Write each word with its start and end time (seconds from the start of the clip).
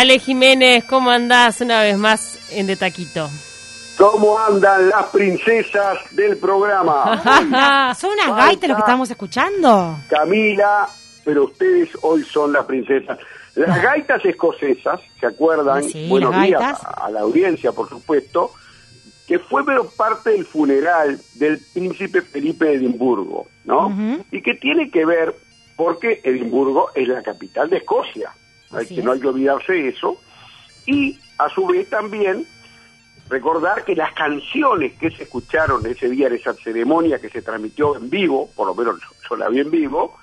Ale 0.00 0.18
Jiménez, 0.18 0.84
¿cómo 0.84 1.10
andás 1.10 1.60
una 1.60 1.82
vez 1.82 1.98
más 1.98 2.38
en 2.52 2.66
De 2.66 2.74
Taquito? 2.74 3.28
¿Cómo 3.98 4.38
andan 4.38 4.88
las 4.88 5.04
princesas 5.08 5.98
del 6.12 6.38
programa? 6.38 7.94
¿Son 7.94 8.10
unas 8.12 8.34
gaitas 8.34 8.70
lo 8.70 8.76
que 8.76 8.80
estamos 8.80 9.10
escuchando? 9.10 9.98
Camila, 10.08 10.88
pero 11.22 11.44
ustedes 11.44 11.90
hoy 12.00 12.24
son 12.24 12.50
las 12.50 12.64
princesas. 12.64 13.18
Las 13.56 13.82
gaitas 13.82 14.24
escocesas, 14.24 15.00
¿se 15.20 15.26
acuerdan? 15.26 15.84
Sí, 15.84 16.08
Buenos 16.08 16.30
días 16.30 16.62
gaitas. 16.62 16.82
a, 16.82 17.04
a 17.04 17.10
la 17.10 17.20
audiencia, 17.20 17.72
por 17.72 17.90
supuesto, 17.90 18.52
que 19.28 19.38
fue 19.38 19.66
pero 19.66 19.86
parte 19.90 20.30
del 20.30 20.46
funeral 20.46 21.20
del 21.34 21.60
príncipe 21.74 22.22
Felipe 22.22 22.64
de 22.64 22.76
Edimburgo, 22.76 23.48
¿no? 23.66 23.94
Y 24.30 24.40
que 24.40 24.54
tiene 24.54 24.90
que 24.90 25.04
ver 25.04 25.34
porque 25.76 26.22
Edimburgo 26.24 26.88
es 26.94 27.06
la 27.06 27.22
capital 27.22 27.68
de 27.68 27.76
Escocia. 27.76 28.30
Hay 28.72 28.86
que 28.86 29.02
no 29.02 29.12
hay 29.12 29.20
que 29.20 29.28
olvidarse 29.28 29.72
de 29.72 29.88
eso. 29.88 30.20
Y 30.86 31.18
a 31.38 31.48
su 31.50 31.66
vez 31.66 31.88
también 31.88 32.46
recordar 33.28 33.84
que 33.84 33.94
las 33.94 34.12
canciones 34.12 34.98
que 34.98 35.10
se 35.10 35.22
escucharon 35.22 35.86
ese 35.86 36.08
día 36.10 36.26
en 36.26 36.34
esa 36.34 36.52
ceremonia 36.54 37.20
que 37.20 37.30
se 37.30 37.42
transmitió 37.42 37.96
en 37.96 38.10
vivo, 38.10 38.50
por 38.56 38.66
lo 38.66 38.74
menos 38.74 39.00
yo, 39.00 39.08
yo 39.30 39.36
la 39.36 39.48
vi 39.48 39.60
en 39.60 39.70
vivo, 39.70 40.16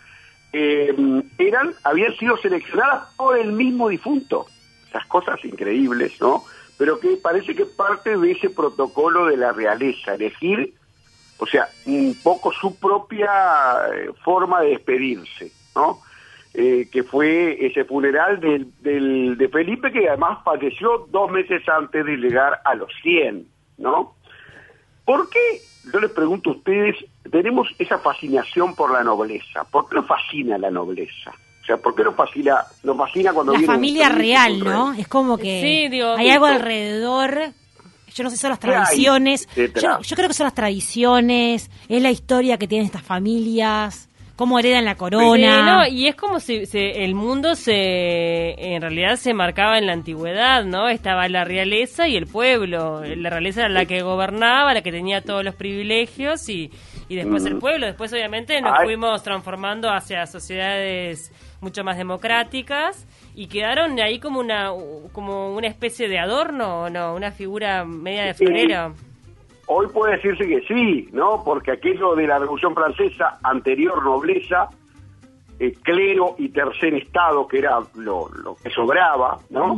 eh, 0.53 0.93
eran 1.37 1.73
habían 1.83 2.15
sido 2.17 2.37
seleccionadas 2.37 3.13
por 3.15 3.37
el 3.37 3.51
mismo 3.51 3.89
difunto. 3.89 4.47
Esas 4.89 5.05
cosas 5.07 5.43
increíbles, 5.43 6.19
¿no? 6.21 6.43
Pero 6.77 6.99
que 6.99 7.17
parece 7.17 7.55
que 7.55 7.65
parte 7.65 8.17
de 8.17 8.31
ese 8.31 8.49
protocolo 8.49 9.25
de 9.25 9.37
la 9.37 9.51
realeza, 9.51 10.15
elegir, 10.15 10.73
o 11.37 11.45
sea, 11.45 11.69
un 11.85 12.15
poco 12.23 12.51
su 12.51 12.75
propia 12.75 13.29
eh, 13.93 14.11
forma 14.23 14.61
de 14.61 14.69
despedirse, 14.69 15.51
¿no? 15.75 16.01
Eh, 16.59 16.87
que 16.91 17.03
fue 17.03 17.63
ese 17.67 17.85
funeral 17.85 18.39
del, 18.39 18.65
del- 18.81 19.37
de 19.37 19.47
Felipe, 19.47 19.91
que 19.91 20.09
además 20.09 20.39
falleció 20.43 21.07
dos 21.11 21.29
meses 21.29 21.61
antes 21.69 22.03
de 22.03 22.17
llegar 22.17 22.59
a 22.65 22.73
los 22.73 22.89
100, 23.03 23.45
¿no? 23.77 24.15
¿Por 25.05 25.29
qué, 25.29 25.39
yo 25.93 25.99
les 25.99 26.09
pregunto 26.09 26.49
a 26.49 26.53
ustedes, 26.53 26.95
tenemos 27.31 27.67
esa 27.77 27.99
fascinación 27.99 28.73
por 28.75 28.91
la 28.91 29.03
nobleza? 29.03 29.65
¿Por 29.65 29.87
qué 29.87 29.97
nos 29.97 30.07
fascina 30.07 30.57
la 30.57 30.71
nobleza? 30.71 31.29
O 31.61 31.65
sea, 31.67 31.77
¿por 31.77 31.93
qué 31.93 32.03
nos 32.03 32.15
fascina, 32.15 32.57
nos 32.83 32.97
fascina 32.97 33.33
cuando 33.33 33.51
La 33.53 33.59
viene 33.59 33.73
familia 33.73 34.09
real, 34.09 34.53
un 34.53 34.63
¿no? 34.63 34.93
Es 34.93 35.07
como 35.07 35.37
que 35.37 35.61
Sí, 35.61 35.89
digo, 35.89 36.15
hay 36.15 36.31
algo 36.31 36.45
alrededor. 36.47 37.39
Yo 38.15 38.23
no 38.23 38.29
sé, 38.31 38.37
son 38.37 38.49
las 38.49 38.57
¿Qué 38.59 38.67
hay 38.69 38.73
tradiciones. 38.83 39.47
yo 39.75 40.15
creo 40.15 40.27
que 40.27 40.33
son 40.33 40.45
las 40.45 40.55
tradiciones, 40.55 41.69
es 41.87 42.01
la 42.01 42.09
historia 42.09 42.57
que 42.57 42.67
tienen 42.67 42.85
estas 42.87 43.03
familias, 43.03 44.09
cómo 44.37 44.59
heredan 44.59 44.85
la 44.85 44.93
Sí, 44.93 44.97
corona. 44.99 45.65
no, 45.65 45.87
y 45.87 46.07
es 46.07 46.15
como 46.15 46.39
si 46.39 46.65
se- 46.65 47.03
el 47.03 47.13
mundo 47.15 47.55
se 47.55 48.73
en 48.75 48.81
realidad 48.81 49.15
se 49.17 49.33
marcaba 49.33 49.77
en 49.77 49.87
la 49.87 49.93
antigüedad, 49.93 50.63
¿no? 50.63 50.87
Estaba 50.87 51.27
la 51.27 51.43
realeza 51.43 52.07
y 52.07 52.15
el 52.15 52.27
pueblo. 52.27 53.01
La 53.03 53.29
realeza 53.29 53.61
era 53.61 53.69
la 53.69 53.85
que 53.85 54.01
gobernaba, 54.01 54.73
la 54.73 54.81
que 54.81 54.91
tenía 54.91 55.21
todos 55.21 55.43
los 55.43 55.55
privilegios 55.55 56.47
y, 56.47 56.71
y 57.09 57.15
después 57.15 57.45
el 57.45 57.57
pueblo. 57.57 57.87
Después 57.87 58.13
obviamente 58.13 58.61
nos 58.61 58.73
Ay. 58.79 58.85
fuimos 58.85 59.23
transformando 59.23 59.89
hacia 59.89 60.25
sociedades 60.27 61.31
mucho 61.59 61.83
más 61.83 61.97
democráticas 61.97 63.07
y 63.35 63.47
quedaron 63.47 63.99
ahí 63.99 64.19
como 64.19 64.39
una 64.39 64.69
como 65.11 65.55
una 65.55 65.67
especie 65.67 66.07
de 66.07 66.19
adorno, 66.19 66.81
¿o 66.83 66.89
¿no? 66.89 67.15
Una 67.15 67.31
figura 67.31 67.83
media 67.85 68.25
de 68.25 68.33
Sí. 68.35 68.45
florero. 68.45 68.93
Hoy 69.67 69.87
puede 69.87 70.15
decirse 70.15 70.47
que 70.47 70.61
sí, 70.61 71.09
¿no? 71.11 71.43
Porque 71.43 71.71
aquello 71.71 72.15
de 72.15 72.27
la 72.27 72.39
Revolución 72.39 72.73
Francesa, 72.73 73.37
anterior 73.43 74.03
nobleza, 74.03 74.69
eh, 75.59 75.73
clero 75.83 76.35
y 76.37 76.49
tercer 76.49 76.93
estado, 76.93 77.47
que 77.47 77.59
era 77.59 77.79
lo, 77.95 78.29
lo 78.29 78.55
que 78.55 78.69
sobraba, 78.69 79.39
¿no? 79.49 79.77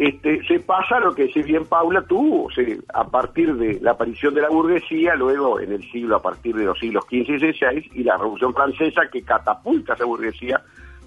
este, 0.00 0.42
se 0.46 0.60
pasa 0.60 0.96
a 0.96 1.00
lo 1.00 1.14
que 1.14 1.28
si 1.30 1.42
bien 1.42 1.66
Paula 1.66 2.00
tuvo, 2.00 2.46
o 2.46 2.50
sea, 2.50 2.64
a 2.94 3.04
partir 3.04 3.54
de 3.56 3.78
la 3.82 3.90
aparición 3.90 4.32
de 4.32 4.40
la 4.40 4.48
burguesía, 4.48 5.14
luego 5.14 5.60
en 5.60 5.72
el 5.72 5.82
siglo, 5.90 6.16
a 6.16 6.22
partir 6.22 6.56
de 6.56 6.64
los 6.64 6.78
siglos 6.78 7.04
XV 7.04 7.16
y 7.16 7.52
XVI, 7.52 7.90
y 7.92 8.02
la 8.02 8.16
Revolución 8.16 8.54
Francesa 8.54 9.02
que 9.12 9.20
catapulta 9.20 9.92
a 9.92 9.96
esa 9.96 10.06
burguesía 10.06 10.62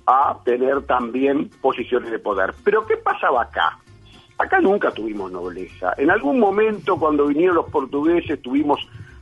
a 0.06 0.38
tener 0.46 0.84
también 0.84 1.50
posiciones 1.59 2.12
de 2.12 2.19
poder. 2.19 2.53
Pero 2.64 2.86
¿qué 2.86 2.98
pasaba 2.98 3.42
acá? 3.42 3.80
Acá 4.38 4.60
nunca 4.60 4.92
tuvimos 4.92 5.32
nobleza. 5.32 5.94
En 5.98 6.10
algún 6.12 6.40
momento, 6.40 6.98
cuando 6.98 7.28
vinieron 7.28 7.56
los 7.56 7.70
portugueses, 7.70 8.42
tuvimos 8.42 8.80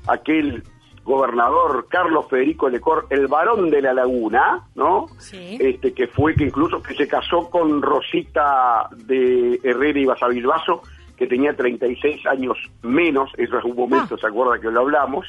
aquel 0.07 0.63
gobernador 1.03 1.87
Carlos 1.89 2.27
Federico 2.29 2.69
Lecor, 2.69 3.07
el 3.09 3.27
varón 3.27 3.69
de 3.71 3.81
la 3.81 3.93
laguna, 3.93 4.67
¿no? 4.75 5.07
Sí. 5.17 5.57
Este 5.59 5.93
que 5.93 6.07
fue 6.07 6.35
que 6.35 6.45
incluso 6.45 6.81
que 6.81 6.93
se 6.95 7.07
casó 7.07 7.49
con 7.49 7.81
Rosita 7.81 8.87
de 8.95 9.59
Herrera 9.63 9.99
y 9.99 10.05
Basavilbaso, 10.05 10.83
que 11.17 11.27
tenía 11.27 11.55
36 11.55 12.25
años 12.27 12.57
menos, 12.83 13.29
eso 13.37 13.57
es 13.57 13.63
un 13.65 13.75
momento, 13.75 14.15
Ah. 14.15 14.17
¿se 14.21 14.27
acuerda 14.27 14.59
que 14.61 14.71
lo 14.71 14.81
hablamos? 14.81 15.25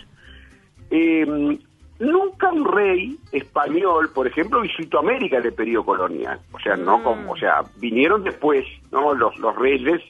Eh, 0.90 1.58
nunca 2.02 2.50
un 2.50 2.64
rey 2.64 3.16
español, 3.30 4.10
por 4.12 4.26
ejemplo, 4.26 4.60
visitó 4.60 4.98
América 4.98 5.38
en 5.38 5.46
el 5.46 5.52
periodo 5.52 5.84
colonial. 5.84 6.40
O 6.52 6.58
sea, 6.58 6.76
no 6.76 7.02
como, 7.02 7.32
o 7.32 7.36
sea, 7.36 7.62
vinieron 7.76 8.24
después, 8.24 8.66
¿no? 8.90 9.14
Los, 9.14 9.36
los 9.38 9.54
reyes 9.56 10.02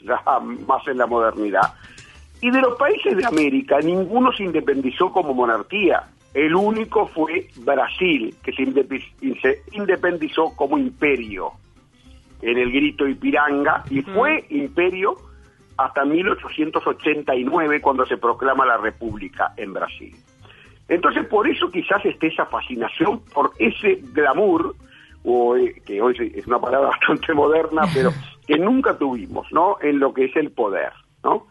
más 0.67 0.89
en 0.89 0.99
la 0.99 1.07
modernidad. 1.07 1.75
Y 2.41 2.51
de 2.51 2.61
los 2.61 2.77
países 2.77 3.17
de 3.17 3.25
América, 3.25 3.79
ninguno 3.81 4.33
se 4.33 4.45
independizó 4.45 5.13
como 5.13 5.35
monarquía. 5.35 6.09
El 6.35 6.55
único 6.55 7.07
fue 7.07 7.49
Brasil, 7.59 8.35
que 8.43 8.53
se 8.53 8.63
independizó 9.73 10.57
como 10.57 10.79
imperio 10.79 11.53
en 12.41 12.59
el 12.59 12.73
grito 12.73 13.07
Ipiranga 13.07 13.85
y 13.91 14.01
fue 14.01 14.47
imperio 14.49 15.15
hasta 15.77 16.05
1889 16.05 17.81
cuando 17.81 18.07
se 18.07 18.17
proclama 18.17 18.65
la 18.65 18.79
República 18.79 19.53
en 19.57 19.75
Brasil. 19.75 20.17
Entonces 20.89 21.27
por 21.27 21.49
eso 21.49 21.71
quizás 21.71 22.05
esté 22.05 22.29
esa 22.29 22.47
fascinación 22.47 23.21
por 23.33 23.53
ese 23.59 24.01
glamour, 24.13 24.75
o, 25.25 25.57
eh, 25.57 25.81
que 25.87 26.03
hoy 26.03 26.33
es 26.35 26.47
una 26.47 26.61
palabra 26.61 26.89
bastante 27.01 27.33
moderna, 27.35 27.83
pero 27.95 28.11
que 28.47 28.59
nunca 28.59 28.97
tuvimos, 28.97 29.47
¿no? 29.53 29.77
En 29.81 29.99
lo 29.99 30.13
que 30.13 30.27
es 30.27 30.37
el 30.37 30.51
poder, 30.51 30.93
¿no? 31.23 31.47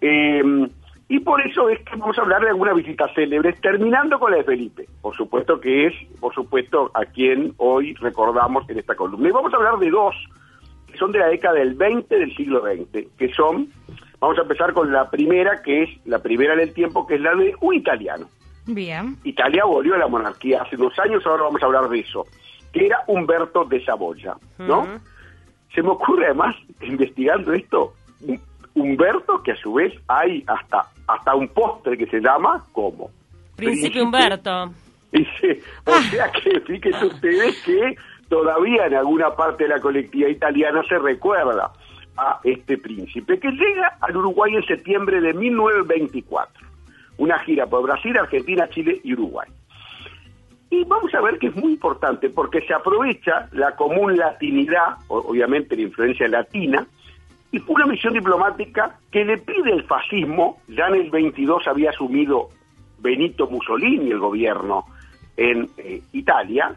Eh, 0.00 0.68
y 1.08 1.20
por 1.20 1.40
eso 1.46 1.68
es 1.68 1.80
que 1.80 1.96
vamos 1.96 2.18
a 2.18 2.22
hablar 2.22 2.42
de 2.42 2.48
algunas 2.48 2.74
visitas 2.74 3.12
célebres, 3.14 3.60
terminando 3.60 4.18
con 4.18 4.30
la 4.30 4.38
de 4.38 4.44
Felipe, 4.44 4.88
por 5.02 5.14
supuesto 5.14 5.60
que 5.60 5.86
es, 5.86 5.94
por 6.18 6.34
supuesto, 6.34 6.90
a 6.94 7.04
quien 7.04 7.52
hoy 7.58 7.94
recordamos 7.94 8.68
en 8.70 8.78
esta 8.78 8.94
columna. 8.94 9.28
Y 9.28 9.32
vamos 9.32 9.52
a 9.52 9.56
hablar 9.56 9.78
de 9.78 9.90
dos 9.90 10.14
que 10.90 10.96
son 10.98 11.12
de 11.12 11.18
la 11.18 11.26
década 11.26 11.54
del 11.58 11.74
20 11.74 12.18
del 12.18 12.34
siglo 12.34 12.62
XX, 12.62 13.08
que 13.18 13.32
son, 13.34 13.68
vamos 14.18 14.38
a 14.38 14.42
empezar 14.42 14.72
con 14.72 14.92
la 14.92 15.10
primera, 15.10 15.60
que 15.62 15.82
es 15.82 15.90
la 16.06 16.20
primera 16.20 16.56
del 16.56 16.72
tiempo, 16.72 17.06
que 17.06 17.16
es 17.16 17.20
la 17.20 17.34
de 17.34 17.54
un 17.60 17.74
italiano. 17.74 18.26
Bien. 18.66 19.16
Italia 19.24 19.64
volvió 19.64 19.94
a 19.94 19.98
la 19.98 20.08
monarquía 20.08 20.62
hace 20.62 20.76
unos 20.76 20.98
años, 20.98 21.24
ahora 21.26 21.44
vamos 21.44 21.62
a 21.62 21.66
hablar 21.66 21.88
de 21.88 22.00
eso, 22.00 22.26
que 22.72 22.86
era 22.86 23.02
Humberto 23.06 23.64
de 23.64 23.84
Saboya, 23.84 24.36
¿no? 24.58 24.86
Se 25.74 25.82
me 25.82 25.90
ocurre 25.90 26.26
además, 26.26 26.56
investigando 26.80 27.52
esto, 27.52 27.94
Humberto, 28.74 29.42
que 29.42 29.52
a 29.52 29.56
su 29.56 29.74
vez 29.74 29.92
hay 30.08 30.44
hasta, 30.46 30.88
hasta 31.06 31.34
un 31.34 31.48
postre 31.48 31.96
que 31.96 32.06
se 32.06 32.20
llama 32.20 32.64
como 32.72 33.10
Príncipe 33.56 34.02
Humberto. 34.02 34.70
Dice, 35.12 35.62
o 35.84 35.92
sea 36.10 36.30
que 36.32 36.60
fíjense 36.60 37.06
ustedes 37.06 37.62
que 37.62 37.96
todavía 38.28 38.86
en 38.86 38.94
alguna 38.94 39.30
parte 39.30 39.64
de 39.64 39.70
la 39.70 39.80
colectividad 39.80 40.28
italiana 40.28 40.82
se 40.88 40.98
recuerda 40.98 41.72
a 42.16 42.40
este 42.42 42.78
príncipe, 42.78 43.38
que 43.38 43.50
llega 43.50 43.96
al 44.00 44.16
Uruguay 44.16 44.54
en 44.54 44.64
septiembre 44.64 45.20
de 45.20 45.34
1924. 45.34 46.73
Una 47.18 47.38
gira 47.40 47.66
por 47.66 47.82
Brasil, 47.82 48.16
Argentina, 48.16 48.68
Chile 48.68 49.00
y 49.02 49.12
Uruguay. 49.12 49.48
Y 50.70 50.84
vamos 50.84 51.14
a 51.14 51.20
ver 51.20 51.38
que 51.38 51.48
es 51.48 51.56
muy 51.56 51.72
importante 51.72 52.30
porque 52.30 52.60
se 52.62 52.74
aprovecha 52.74 53.48
la 53.52 53.76
común 53.76 54.16
latinidad, 54.16 54.96
obviamente 55.08 55.76
la 55.76 55.82
influencia 55.82 56.26
latina, 56.26 56.86
y 57.52 57.62
una 57.68 57.86
misión 57.86 58.12
diplomática 58.14 58.98
que 59.12 59.24
le 59.24 59.38
pide 59.38 59.72
el 59.72 59.84
fascismo, 59.84 60.58
ya 60.66 60.88
en 60.88 60.94
el 60.94 61.10
22 61.10 61.68
había 61.68 61.90
asumido 61.90 62.48
Benito 62.98 63.46
Mussolini 63.46 64.10
el 64.10 64.18
gobierno 64.18 64.86
en 65.36 65.68
eh, 65.76 66.02
Italia, 66.12 66.74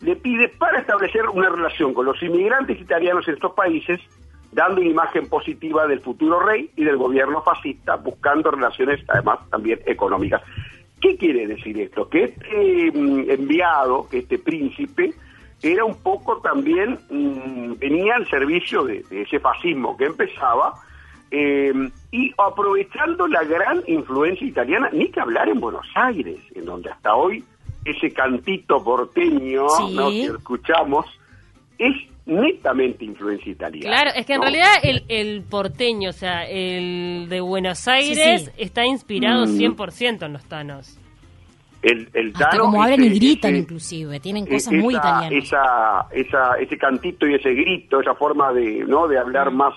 le 0.00 0.16
pide 0.16 0.48
para 0.48 0.78
establecer 0.78 1.28
una 1.28 1.50
relación 1.50 1.92
con 1.92 2.06
los 2.06 2.22
inmigrantes 2.22 2.80
italianos 2.80 3.28
en 3.28 3.34
estos 3.34 3.52
países, 3.52 4.00
dando 4.52 4.80
una 4.80 4.90
imagen 4.90 5.28
positiva 5.28 5.86
del 5.86 6.00
futuro 6.00 6.40
rey 6.40 6.70
y 6.76 6.84
del 6.84 6.96
gobierno 6.96 7.42
fascista, 7.42 7.96
buscando 7.96 8.50
relaciones 8.50 9.00
además 9.08 9.40
también 9.50 9.80
económicas. 9.86 10.42
¿Qué 11.00 11.16
quiere 11.16 11.46
decir 11.46 11.80
esto? 11.80 12.08
Que 12.08 12.24
este 12.24 12.90
mm, 12.92 13.30
enviado, 13.30 14.08
que 14.08 14.18
este 14.18 14.38
príncipe, 14.38 15.14
era 15.62 15.84
un 15.84 16.02
poco 16.02 16.38
también, 16.38 16.98
mm, 17.10 17.78
venía 17.78 18.16
al 18.16 18.28
servicio 18.28 18.84
de, 18.84 19.04
de 19.10 19.22
ese 19.22 19.38
fascismo 19.38 19.96
que 19.96 20.06
empezaba, 20.06 20.74
eh, 21.30 21.72
y 22.10 22.32
aprovechando 22.38 23.26
la 23.26 23.44
gran 23.44 23.82
influencia 23.86 24.46
italiana, 24.46 24.88
ni 24.92 25.08
que 25.10 25.20
hablar 25.20 25.48
en 25.48 25.60
Buenos 25.60 25.86
Aires, 25.94 26.38
en 26.54 26.64
donde 26.64 26.90
hasta 26.90 27.14
hoy 27.14 27.44
ese 27.84 28.12
cantito 28.12 28.82
porteño 28.82 29.68
Sí. 29.68 29.94
¿no? 29.94 30.08
que 30.08 30.26
escuchamos 30.26 31.06
es 31.78 31.94
netamente 32.26 33.04
influencia 33.04 33.50
italiana. 33.52 33.88
Claro, 33.96 34.10
es 34.16 34.26
que 34.26 34.34
en 34.34 34.38
¿no? 34.40 34.42
realidad 34.44 34.72
el, 34.82 35.04
el 35.08 35.42
porteño, 35.42 36.10
o 36.10 36.12
sea, 36.12 36.44
el 36.48 37.26
de 37.28 37.40
Buenos 37.40 37.86
Aires, 37.88 38.44
sí. 38.44 38.50
está 38.58 38.84
inspirado 38.84 39.46
Mm. 39.46 39.56
100% 39.58 40.26
en 40.26 40.32
los 40.34 40.44
tanos. 40.44 40.98
El, 41.80 42.08
el 42.12 42.32
Hasta 42.34 42.50
Tano, 42.50 42.64
como 42.64 42.82
hablan 42.82 43.04
y 43.04 43.08
gritan 43.10 43.52
ese- 43.52 43.60
inclusive, 43.62 44.18
tienen 44.20 44.44
eh, 44.46 44.50
cosas 44.50 44.72
muy 44.74 44.96
italianas. 44.96 45.32
Esa, 45.44 46.06
esa, 46.10 46.54
ese 46.58 46.76
cantito 46.76 47.24
y 47.26 47.34
ese 47.34 47.50
grito, 47.54 48.00
esa 48.00 48.14
forma 48.16 48.52
de, 48.52 48.84
¿no? 48.86 49.06
de 49.06 49.16
hablar 49.18 49.52
más 49.52 49.72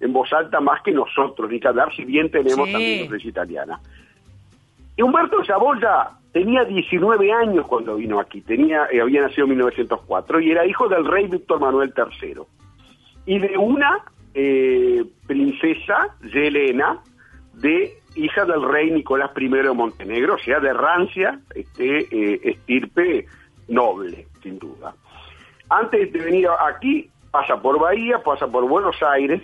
en 0.00 0.12
voz 0.14 0.32
alta 0.32 0.60
más 0.60 0.82
que 0.82 0.90
nosotros, 0.92 1.50
ni 1.50 1.60
que 1.60 1.68
hablar 1.68 1.94
si 1.94 2.04
bien 2.04 2.30
tenemos 2.30 2.66
Sí. 2.66 2.72
también 2.72 3.00
influencia 3.02 3.28
italiana. 3.30 3.78
Y 4.96 5.02
Humberto 5.02 5.44
Saboya 5.44 6.08
tenía 6.32 6.64
19 6.64 7.32
años 7.32 7.66
cuando 7.66 7.96
vino 7.96 8.18
aquí, 8.18 8.40
tenía, 8.40 8.86
eh, 8.90 9.00
había 9.00 9.22
nacido 9.22 9.44
en 9.44 9.50
1904 9.50 10.40
y 10.40 10.50
era 10.50 10.66
hijo 10.66 10.88
del 10.88 11.04
rey 11.04 11.28
Víctor 11.28 11.60
Manuel 11.60 11.92
III 11.96 12.42
y 13.26 13.38
de 13.38 13.56
una 13.58 14.04
eh, 14.34 15.04
princesa, 15.26 16.16
Yelena, 16.22 16.98
de 17.54 17.98
hija 18.16 18.44
del 18.44 18.62
rey 18.62 18.90
Nicolás 18.90 19.30
I 19.36 19.48
de 19.48 19.72
Montenegro, 19.72 20.34
o 20.34 20.38
sea, 20.38 20.58
de 20.58 20.72
rancia, 20.72 21.38
este, 21.54 22.08
eh, 22.10 22.40
estirpe 22.42 23.26
noble, 23.68 24.26
sin 24.42 24.58
duda. 24.58 24.94
Antes 25.68 26.12
de 26.12 26.18
venir 26.18 26.48
aquí, 26.66 27.08
pasa 27.30 27.60
por 27.60 27.78
Bahía, 27.78 28.22
pasa 28.22 28.46
por 28.46 28.66
Buenos 28.66 28.96
Aires, 29.02 29.42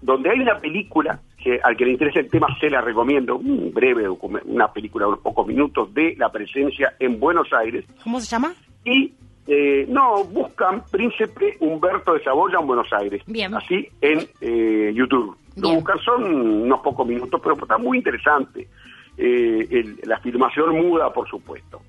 donde 0.00 0.30
hay 0.30 0.40
una 0.40 0.58
película 0.58 1.20
que 1.42 1.58
al 1.62 1.76
que 1.76 1.84
le 1.86 1.92
interesa 1.92 2.20
el 2.20 2.28
tema 2.28 2.46
se 2.60 2.68
la 2.70 2.80
recomiendo, 2.80 3.36
un 3.36 3.72
breve 3.72 4.06
documen- 4.06 4.42
una 4.44 4.72
película 4.72 5.04
de 5.06 5.08
unos 5.12 5.20
pocos 5.22 5.46
minutos 5.46 5.92
de 5.94 6.14
la 6.18 6.30
presencia 6.30 6.94
en 6.98 7.18
Buenos 7.18 7.52
Aires, 7.52 7.84
¿Cómo 8.04 8.20
se 8.20 8.26
llama? 8.26 8.52
y 8.84 9.12
eh, 9.46 9.86
no, 9.88 10.22
buscan 10.24 10.84
Príncipe 10.90 11.56
Humberto 11.60 12.12
de 12.14 12.22
Saboya 12.22 12.58
en 12.60 12.66
Buenos 12.66 12.92
Aires. 12.92 13.22
Bien. 13.26 13.52
Así 13.54 13.88
en 14.00 14.20
eh, 14.40 14.92
YouTube. 14.94 15.36
Lo 15.56 15.70
buscan, 15.74 15.98
son 15.98 16.22
unos 16.24 16.80
pocos 16.80 17.06
minutos, 17.06 17.40
pero 17.42 17.54
está 17.56 17.76
muy 17.78 17.98
interesante. 17.98 18.68
Eh, 19.16 19.66
el- 19.70 19.98
la 20.04 20.20
filmación 20.20 20.70
muda, 20.76 21.12
por 21.12 21.28
supuesto. 21.28 21.80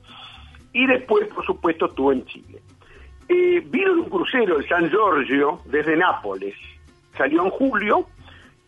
Y 0.73 0.87
después, 0.87 1.27
por 1.27 1.45
supuesto, 1.45 1.85
estuvo 1.85 2.11
en 2.11 2.25
Chile. 2.25 2.59
Vino 3.29 3.93
un 3.93 4.09
crucero, 4.09 4.57
el 4.59 4.67
San 4.67 4.89
Giorgio, 4.89 5.59
desde 5.65 5.95
Nápoles. 5.95 6.55
Salió 7.17 7.43
en 7.45 7.49
julio 7.51 8.05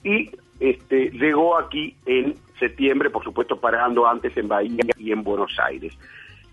y 0.04 0.30
este, 0.64 1.10
llegó 1.12 1.58
aquí 1.58 1.94
en 2.06 2.36
septiembre, 2.58 3.10
por 3.10 3.22
supuesto, 3.22 3.58
parando 3.60 4.08
antes 4.08 4.36
en 4.38 4.48
Bahía 4.48 4.86
y 4.98 5.12
en 5.12 5.22
Buenos 5.22 5.52
Aires. 5.60 5.94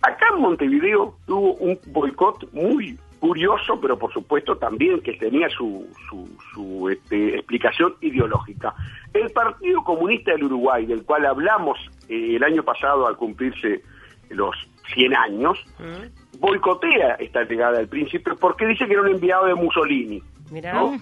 Acá 0.03 0.27
en 0.35 0.41
Montevideo 0.41 1.15
tuvo 1.27 1.55
un 1.55 1.79
boicot 1.87 2.53
muy 2.53 2.99
curioso, 3.21 3.81
pero 3.81 3.97
por 3.97 4.13
supuesto 4.13 4.57
también 4.57 5.01
que 5.01 5.13
tenía 5.13 5.49
su, 5.51 5.87
su, 6.09 6.29
su, 6.53 6.89
este, 6.89 7.37
explicación 7.37 7.95
ideológica. 8.01 8.75
El 9.15 9.31
Partido 9.31 9.85
Comunista 9.85 10.33
del 10.33 10.45
Uruguay, 10.45 10.87
del 10.87 11.05
cual 11.05 11.27
hablamos 11.27 11.79
eh, 12.09 12.35
el 12.35 12.43
año 12.43 12.65
pasado 12.65 13.07
al 13.07 13.17
cumplirse 13.17 13.83
los 14.31 14.57
100 14.93 15.17
años, 15.17 15.65
boicotea 16.41 17.15
esta 17.21 17.45
llegada 17.45 17.79
del 17.79 17.89
príncipe 17.89 18.33
porque 18.35 18.67
dice 18.67 18.87
que 18.87 18.95
era 18.95 19.03
un 19.03 19.09
enviado 19.11 19.47
de 19.47 19.55
Mussolini. 19.55 20.21
Mirá. 20.51 20.73
¿no? 20.75 20.97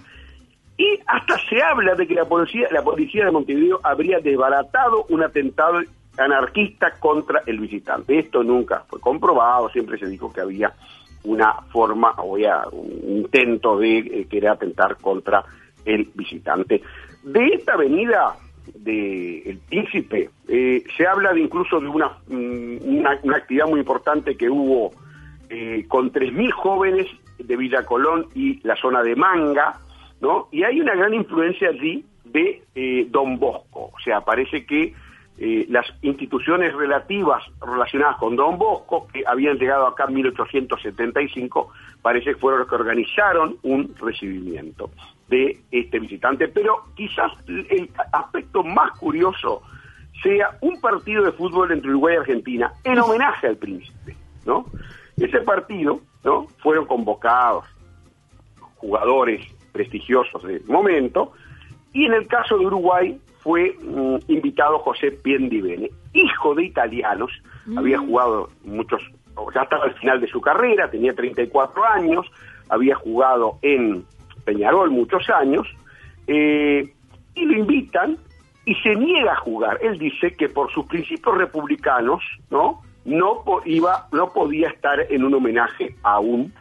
Y 0.79 0.97
hasta 1.07 1.37
se 1.49 1.61
habla 1.61 1.93
de 1.93 2.07
que 2.07 2.13
la 2.13 2.23
policía, 2.23 2.69
la 2.71 2.81
policía 2.81 3.25
de 3.25 3.31
Montevideo 3.31 3.81
habría 3.83 4.19
desbaratado 4.19 5.05
un 5.09 5.21
atentado 5.21 5.81
anarquista 6.17 6.93
contra 6.99 7.41
el 7.45 7.59
visitante. 7.59 8.17
Esto 8.17 8.43
nunca 8.43 8.85
fue 8.87 9.01
comprobado, 9.01 9.67
siempre 9.71 9.97
se 9.97 10.07
dijo 10.07 10.31
que 10.31 10.39
había 10.39 10.73
una 11.25 11.53
forma, 11.73 12.13
o 12.19 12.37
ya, 12.37 12.63
un 12.71 13.17
intento 13.17 13.77
de 13.77 13.97
eh, 13.97 14.27
querer 14.29 14.51
atentar 14.51 14.95
contra 15.01 15.43
el 15.83 16.09
visitante. 16.15 16.81
De 17.23 17.47
esta 17.47 17.73
avenida 17.73 18.37
de 18.73 19.41
El 19.49 19.57
Príncipe 19.57 20.29
eh, 20.47 20.81
se 20.95 21.05
habla 21.05 21.33
de 21.33 21.41
incluso 21.41 21.81
de 21.81 21.89
una, 21.89 22.07
mm, 22.29 22.77
una, 22.83 23.19
una 23.21 23.35
actividad 23.35 23.67
muy 23.67 23.81
importante 23.81 24.37
que 24.37 24.49
hubo 24.49 24.91
eh, 25.49 25.83
con 25.89 26.13
3.000 26.13 26.51
jóvenes 26.51 27.07
de 27.37 27.57
Villa 27.57 27.85
Colón 27.85 28.27
y 28.33 28.65
la 28.65 28.77
zona 28.77 29.03
de 29.03 29.17
Manga, 29.17 29.77
¿no? 30.21 30.47
Y 30.51 30.63
hay 30.63 30.79
una 30.79 30.95
gran 30.95 31.13
influencia 31.13 31.69
allí 31.69 32.05
de 32.25 32.63
eh, 32.75 33.07
Don 33.09 33.39
Bosco, 33.39 33.91
o 33.93 33.99
sea, 34.03 34.21
parece 34.21 34.65
que 34.65 34.93
eh, 35.41 35.65
las 35.69 35.85
instituciones 36.01 36.75
relativas 36.75 37.41
relacionadas 37.61 38.17
con 38.17 38.35
Don 38.35 38.57
Bosco, 38.57 39.07
que 39.07 39.23
habían 39.25 39.57
llegado 39.57 39.87
acá 39.87 40.03
en 40.09 40.15
1875, 40.15 41.71
parece 42.01 42.33
que 42.33 42.35
fueron 42.35 42.59
los 42.59 42.69
que 42.69 42.75
organizaron 42.75 43.55
un 43.63 43.95
recibimiento 43.95 44.91
de 45.29 45.61
este 45.71 45.97
visitante. 45.99 46.49
Pero 46.49 46.83
quizás 46.93 47.31
el 47.47 47.89
aspecto 48.11 48.63
más 48.63 48.91
curioso 48.99 49.61
sea 50.21 50.57
un 50.59 50.81
partido 50.81 51.23
de 51.23 51.31
fútbol 51.31 51.71
entre 51.71 51.89
Uruguay 51.89 52.15
y 52.15 52.17
Argentina 52.17 52.73
en 52.83 52.99
homenaje 52.99 53.47
al 53.47 53.55
príncipe, 53.55 54.17
¿no? 54.45 54.65
Ese 55.15 55.39
partido, 55.39 56.01
¿no? 56.25 56.47
Fueron 56.57 56.85
convocados 56.85 57.63
jugadores 58.75 59.45
prestigiosos 59.71 60.43
del 60.43 60.63
momento, 60.65 61.31
y 61.93 62.05
en 62.05 62.13
el 62.13 62.27
caso 62.27 62.57
de 62.57 62.65
Uruguay 62.65 63.17
fue 63.39 63.75
mm, 63.81 64.15
invitado 64.31 64.79
José 64.79 65.11
Piendivene, 65.11 65.89
hijo 66.13 66.55
de 66.55 66.65
italianos, 66.65 67.31
había 67.77 67.97
jugado 67.99 68.49
muchos, 68.63 69.01
ya 69.53 69.61
estaba 69.61 69.85
al 69.85 69.93
final 69.95 70.19
de 70.19 70.27
su 70.27 70.41
carrera, 70.41 70.89
tenía 70.89 71.13
34 71.13 71.85
años, 71.85 72.25
había 72.69 72.95
jugado 72.95 73.57
en 73.61 74.03
Peñarol 74.43 74.89
muchos 74.91 75.29
años, 75.29 75.67
eh, 76.27 76.91
y 77.35 77.45
lo 77.45 77.53
invitan 77.57 78.17
y 78.65 78.75
se 78.75 78.95
niega 78.95 79.33
a 79.33 79.37
jugar. 79.37 79.79
Él 79.81 79.97
dice 79.97 80.35
que 80.35 80.49
por 80.49 80.71
sus 80.71 80.85
principios 80.85 81.37
republicanos, 81.37 82.21
¿no? 82.51 82.81
No 83.05 83.43
po- 83.45 83.61
iba, 83.65 84.07
no 84.11 84.31
podía 84.33 84.69
estar 84.69 84.99
en 85.09 85.23
un 85.23 85.33
homenaje 85.33 85.95
a 86.03 86.19
un 86.19 86.53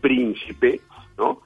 príncipe, 0.00 0.80
¿no? 1.18 1.40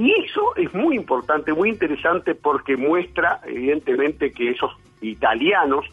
Y 0.00 0.12
eso 0.12 0.56
es 0.56 0.72
muy 0.72 0.96
importante, 0.96 1.52
muy 1.52 1.68
interesante 1.68 2.34
porque 2.34 2.74
muestra 2.74 3.38
evidentemente 3.44 4.32
que 4.32 4.52
esos 4.52 4.74
italianos 5.02 5.84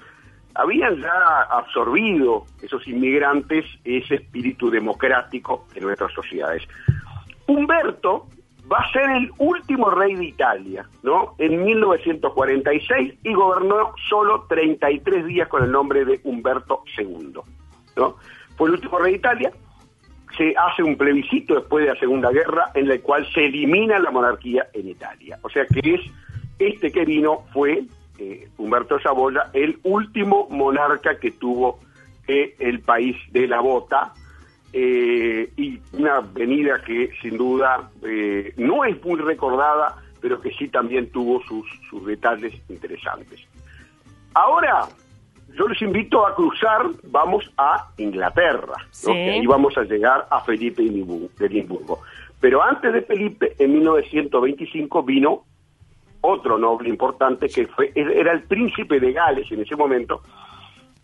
habían 0.55 0.95
ya 1.01 1.41
absorbido, 1.51 2.45
esos 2.61 2.87
inmigrantes, 2.87 3.65
ese 3.83 4.15
espíritu 4.15 4.69
democrático 4.69 5.67
de 5.73 5.81
nuestras 5.81 6.13
sociedades. 6.13 6.63
Humberto 7.47 8.27
va 8.71 8.77
a 8.77 8.91
ser 8.93 9.09
el 9.09 9.29
último 9.39 9.89
rey 9.89 10.15
de 10.15 10.23
Italia, 10.23 10.87
¿no? 11.03 11.35
En 11.37 11.65
1946 11.65 13.13
y 13.25 13.33
gobernó 13.33 13.93
solo 14.07 14.45
33 14.47 15.25
días 15.25 15.49
con 15.49 15.65
el 15.65 15.71
nombre 15.73 16.05
de 16.05 16.21
Humberto 16.23 16.85
II, 16.97 17.41
¿no? 17.97 18.15
Fue 18.55 18.69
el 18.69 18.75
último 18.75 18.99
rey 18.99 19.11
de 19.11 19.17
Italia, 19.17 19.51
se 20.35 20.53
hace 20.57 20.83
un 20.83 20.97
plebiscito 20.97 21.55
después 21.55 21.85
de 21.85 21.93
la 21.93 21.99
Segunda 21.99 22.31
Guerra 22.31 22.71
en 22.73 22.89
el 22.89 23.01
cual 23.01 23.27
se 23.33 23.45
elimina 23.45 23.99
la 23.99 24.11
monarquía 24.11 24.67
en 24.73 24.89
Italia. 24.89 25.39
O 25.41 25.49
sea 25.49 25.65
que 25.65 25.93
es 25.93 26.01
este 26.59 26.91
que 26.91 27.05
vino 27.05 27.45
fue 27.53 27.83
eh, 28.19 28.49
Humberto 28.57 28.99
Saboya, 28.99 29.49
el 29.53 29.79
último 29.83 30.47
monarca 30.49 31.19
que 31.19 31.31
tuvo 31.31 31.79
eh, 32.27 32.55
el 32.59 32.81
país 32.81 33.15
de 33.31 33.47
la 33.47 33.61
bota 33.61 34.13
eh, 34.73 35.49
y 35.55 35.79
una 35.93 36.19
venida 36.19 36.81
que 36.85 37.11
sin 37.21 37.37
duda 37.37 37.89
eh, 38.03 38.53
no 38.57 38.83
es 38.83 39.01
muy 39.03 39.19
recordada, 39.19 39.95
pero 40.19 40.41
que 40.41 40.51
sí 40.51 40.67
también 40.67 41.09
tuvo 41.09 41.41
sus, 41.43 41.65
sus 41.89 42.05
detalles 42.05 42.53
interesantes. 42.67 43.39
Ahora, 44.33 44.87
yo 45.55 45.67
les 45.67 45.81
invito 45.81 46.25
a 46.25 46.35
cruzar, 46.35 46.87
vamos 47.03 47.51
a 47.57 47.89
Inglaterra, 47.97 48.75
¿no? 48.77 48.85
Sí. 48.91 49.11
que 49.11 49.31
ahí 49.31 49.45
vamos 49.45 49.77
a 49.77 49.83
llegar 49.83 50.27
a 50.29 50.41
Felipe 50.41 50.83
de 50.83 51.45
Edimburgo. 51.45 51.99
Pero 52.39 52.61
antes 52.61 52.93
de 52.93 53.01
Felipe, 53.01 53.55
en 53.57 53.73
1925 53.73 55.03
vino 55.03 55.43
otro 56.21 56.57
noble 56.57 56.89
importante 56.89 57.47
que 57.47 57.67
fue 57.67 57.91
era 57.95 58.33
el 58.33 58.43
príncipe 58.43 58.99
de 58.99 59.13
Gales 59.13 59.51
en 59.51 59.61
ese 59.61 59.75
momento 59.75 60.21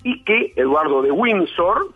y 0.03 0.23
que 0.23 0.53
Eduardo 0.55 1.01
de 1.01 1.11
Windsor, 1.11 1.93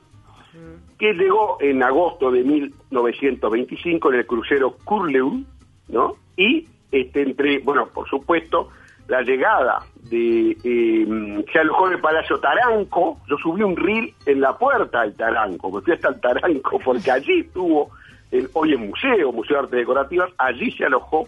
que 0.98 1.14
llegó 1.14 1.58
en 1.60 1.84
agosto 1.84 2.32
de 2.32 2.44
1925 2.44 4.12
en 4.12 4.20
el 4.20 4.26
crucero 4.26 4.78
Curlew, 4.84 5.44
¿no? 5.90 6.16
Y 6.36 6.68
este, 6.92 7.22
entre, 7.22 7.60
bueno, 7.60 7.88
por 7.88 8.08
supuesto, 8.10 8.70
la 9.08 9.22
llegada 9.22 9.80
de, 10.10 10.58
eh, 10.64 11.46
se 11.52 11.60
alojó 11.60 11.88
en 11.88 11.94
el 11.94 12.00
Palacio 12.00 12.40
Taranco, 12.40 13.18
yo 13.30 13.38
subí 13.38 13.62
un 13.62 13.76
reel 13.76 14.14
en 14.26 14.42
la 14.42 14.58
puerta 14.58 15.02
del 15.02 15.16
Taranco, 15.16 15.72
me 15.72 15.82
fui 15.82 15.94
hasta 15.94 16.10
el 16.10 16.20
Taranco, 16.20 16.80
porque 16.86 17.12
allí 17.12 17.42
estuvo, 17.42 17.90
el, 18.32 18.50
hoy 18.54 18.74
es 18.74 18.80
museo, 18.80 19.32
Museo 19.32 19.58
de 19.58 19.64
Artes 19.64 19.80
Decorativas, 19.80 20.30
allí 20.38 20.72
se 20.72 20.86
alojó 20.86 21.28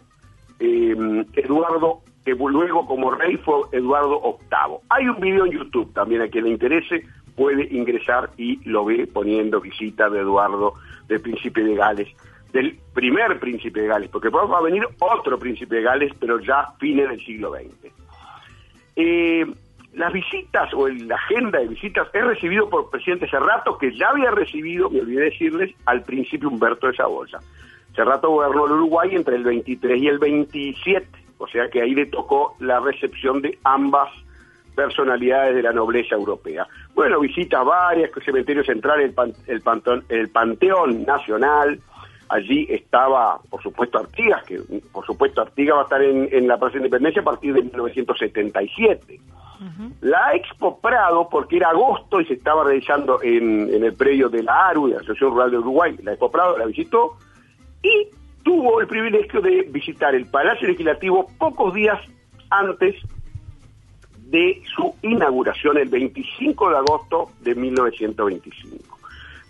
eh, 0.59 1.25
Eduardo, 1.33 2.01
que 2.25 2.35
luego 2.35 2.85
como 2.85 3.11
rey 3.11 3.37
fue 3.37 3.61
Eduardo 3.71 4.21
VIII. 4.21 4.77
Hay 4.89 5.07
un 5.07 5.19
video 5.19 5.45
en 5.45 5.53
YouTube 5.53 5.93
también 5.93 6.21
a 6.21 6.27
quien 6.27 6.43
le 6.43 6.51
interese, 6.51 7.05
puede 7.35 7.73
ingresar 7.73 8.29
y 8.37 8.59
lo 8.69 8.83
ve 8.83 9.07
poniendo 9.07 9.61
visita 9.61 10.09
de 10.09 10.19
Eduardo, 10.19 10.73
del 11.07 11.21
príncipe 11.21 11.63
de 11.63 11.75
Gales, 11.75 12.09
del 12.51 12.79
primer 12.93 13.39
príncipe 13.39 13.81
de 13.81 13.87
Gales, 13.87 14.09
porque 14.09 14.29
va 14.29 14.57
a 14.57 14.61
venir 14.61 14.83
otro 14.99 15.37
príncipe 15.37 15.75
de 15.75 15.83
Gales, 15.83 16.13
pero 16.19 16.39
ya 16.39 16.73
fines 16.79 17.09
del 17.09 17.23
siglo 17.23 17.51
XX. 17.51 17.93
Eh, 18.95 19.45
las 19.93 20.13
visitas 20.13 20.73
o 20.73 20.87
la 20.87 21.15
agenda 21.15 21.59
de 21.59 21.67
visitas 21.67 22.07
he 22.13 22.21
recibido 22.21 22.69
por 22.69 22.85
el 22.85 22.89
presidente 22.89 23.29
Serrato, 23.29 23.77
que 23.77 23.95
ya 23.95 24.09
había 24.09 24.31
recibido, 24.31 24.89
me 24.89 25.01
olvidé 25.01 25.25
decirles, 25.25 25.73
al 25.85 26.03
príncipe 26.03 26.45
Humberto 26.45 26.87
de 26.87 26.95
Saboya. 26.95 27.39
Serrato 27.95 28.29
gobernó 28.29 28.65
el 28.65 28.73
Uruguay 28.73 29.09
entre 29.13 29.35
el 29.35 29.43
23 29.43 30.01
y 30.01 30.07
el 30.07 30.19
27, 30.19 31.07
o 31.37 31.47
sea 31.47 31.69
que 31.69 31.81
ahí 31.81 31.95
le 31.95 32.05
tocó 32.05 32.55
la 32.59 32.79
recepción 32.79 33.41
de 33.41 33.57
ambas 33.63 34.09
personalidades 34.75 35.55
de 35.55 35.63
la 35.63 35.73
nobleza 35.73 36.15
europea. 36.15 36.67
Bueno, 36.93 37.19
visita 37.19 37.63
varias, 37.63 38.11
el 38.15 38.23
cementerio 38.23 38.63
central, 38.63 39.01
el, 39.01 39.13
el, 39.47 39.61
panteón, 39.61 40.05
el 40.07 40.29
Panteón 40.29 41.03
Nacional, 41.03 41.79
allí 42.29 42.67
estaba, 42.69 43.39
por 43.49 43.61
supuesto, 43.61 43.97
Artigas, 43.97 44.43
que 44.45 44.59
por 44.91 45.05
supuesto 45.05 45.41
Artigas 45.41 45.75
va 45.75 45.81
a 45.81 45.83
estar 45.83 46.01
en, 46.01 46.29
en 46.31 46.47
la 46.47 46.57
Plaza 46.57 46.73
de 46.73 46.79
Independencia 46.79 47.21
a 47.21 47.25
partir 47.25 47.53
de 47.53 47.61
1977. 47.63 49.19
La 49.99 50.33
Expo 50.35 50.79
Prado, 50.79 51.27
porque 51.29 51.57
era 51.57 51.69
agosto 51.69 52.21
y 52.21 52.25
se 52.25 52.35
estaba 52.35 52.63
realizando 52.63 53.21
en, 53.21 53.73
en 53.73 53.83
el 53.83 53.93
predio 53.93 54.29
de 54.29 54.41
la 54.41 54.69
ARU, 54.69 54.87
de 54.87 54.93
la 54.93 54.99
Asociación 54.99 55.31
Rural 55.31 55.51
de 55.51 55.57
Uruguay, 55.57 55.95
la 56.01 56.11
Expo 56.11 56.31
Prado 56.31 56.57
la 56.57 56.65
visitó 56.65 57.17
y 57.83 58.07
tuvo 58.43 58.79
el 58.79 58.87
privilegio 58.87 59.41
de 59.41 59.63
visitar 59.63 60.15
el 60.15 60.27
Palacio 60.27 60.67
Legislativo 60.67 61.27
pocos 61.37 61.73
días 61.73 61.99
antes 62.49 62.95
de 64.29 64.61
su 64.75 64.95
inauguración 65.01 65.77
el 65.77 65.89
25 65.89 66.69
de 66.69 66.77
agosto 66.77 67.31
de 67.41 67.55
1925. 67.55 68.98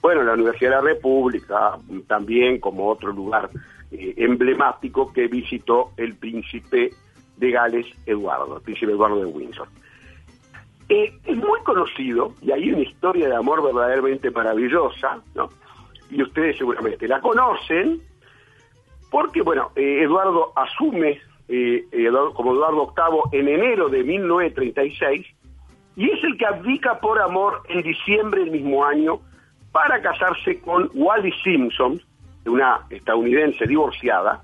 Bueno, 0.02 0.24
la 0.24 0.34
Universidad 0.34 0.70
de 0.70 0.76
la 0.76 0.94
República, 0.94 1.78
también 2.08 2.60
como 2.60 2.88
otro 2.88 3.12
lugar 3.12 3.50
eh, 3.92 4.14
emblemático 4.18 5.12
que 5.12 5.28
visitó 5.28 5.92
el 5.98 6.16
príncipe 6.16 6.92
de 7.36 7.52
Gales, 7.52 7.88
Eduardo, 8.06 8.58
el 8.58 8.64
príncipe 8.64 8.94
Eduardo 8.94 9.20
de 9.20 9.26
Windsor. 9.26 9.68
Eh, 10.88 11.14
es 11.26 11.38
muy 11.38 11.60
conocido, 11.62 12.34
y 12.42 12.52
hay 12.52 12.72
una 12.72 12.82
historia 12.82 13.28
de 13.28 13.36
amor 13.36 13.62
verdaderamente 13.62 14.32
maravillosa, 14.32 15.22
¿no? 15.36 15.50
Y 16.10 16.22
ustedes 16.24 16.58
seguramente 16.58 17.08
la 17.08 17.20
conocen, 17.20 18.02
porque, 19.12 19.42
bueno, 19.42 19.72
eh, 19.76 20.04
Eduardo 20.04 20.54
asume 20.56 21.22
como 22.36 22.54
Eduardo 22.54 22.94
VIII 22.96 23.40
en 23.40 23.48
enero 23.48 23.90
de 23.90 24.04
1936, 24.04 25.26
y 25.96 26.10
es 26.12 26.24
el 26.24 26.38
que 26.38 26.46
abdica 26.46 27.00
por 27.00 27.20
amor 27.20 27.64
en 27.68 27.82
diciembre 27.82 28.42
del 28.42 28.52
mismo 28.52 28.86
año 28.86 29.20
para 29.72 30.02
casarse 30.02 30.60
con 30.62 30.90
Wally 30.94 31.34
Simpson, 31.44 32.02
una 32.46 32.82
estadounidense 32.90 33.66
divorciada. 33.66 34.42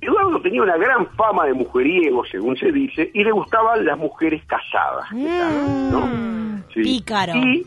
Eduardo 0.00 0.40
tenía 0.40 0.62
una 0.62 0.78
gran 0.78 1.06
fama 1.08 1.44
de 1.44 1.52
mujeriego, 1.52 2.24
según 2.24 2.56
se 2.56 2.72
dice, 2.72 3.10
y 3.12 3.22
le 3.22 3.32
gustaban 3.32 3.84
las 3.84 3.98
mujeres 3.98 4.42
casadas. 4.46 5.06
Mm, 5.12 6.60
pícaro. 6.74 7.34
Y 7.34 7.66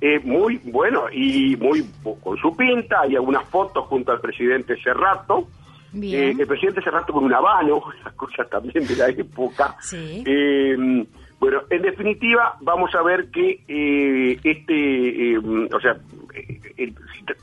eh, 0.00 0.18
muy 0.24 0.60
bueno, 0.64 1.04
y 1.12 1.56
muy 1.56 1.84
con 2.20 2.36
su 2.38 2.56
pinta, 2.56 3.02
hay 3.02 3.14
algunas 3.14 3.44
fotos 3.48 3.86
junto 3.86 4.10
al 4.12 4.20
presidente 4.20 4.76
Serrato. 4.82 5.46
Eh, 5.94 6.34
el 6.38 6.46
presidente 6.46 6.82
Serrato 6.82 7.12
con 7.12 7.24
un 7.24 7.32
habano, 7.32 7.80
las 8.04 8.14
cosas 8.14 8.48
también 8.50 8.86
de 8.86 8.96
la 8.96 9.08
época. 9.08 9.76
Sí. 9.80 10.24
Eh, 10.26 11.06
bueno, 11.40 11.62
en 11.70 11.82
definitiva, 11.82 12.56
vamos 12.60 12.92
a 12.94 13.02
ver 13.02 13.30
que 13.30 13.60
eh, 13.68 14.38
este, 14.42 15.32
eh, 15.32 15.38
o 15.38 15.80
sea, 15.80 15.96
eh, 16.34 16.92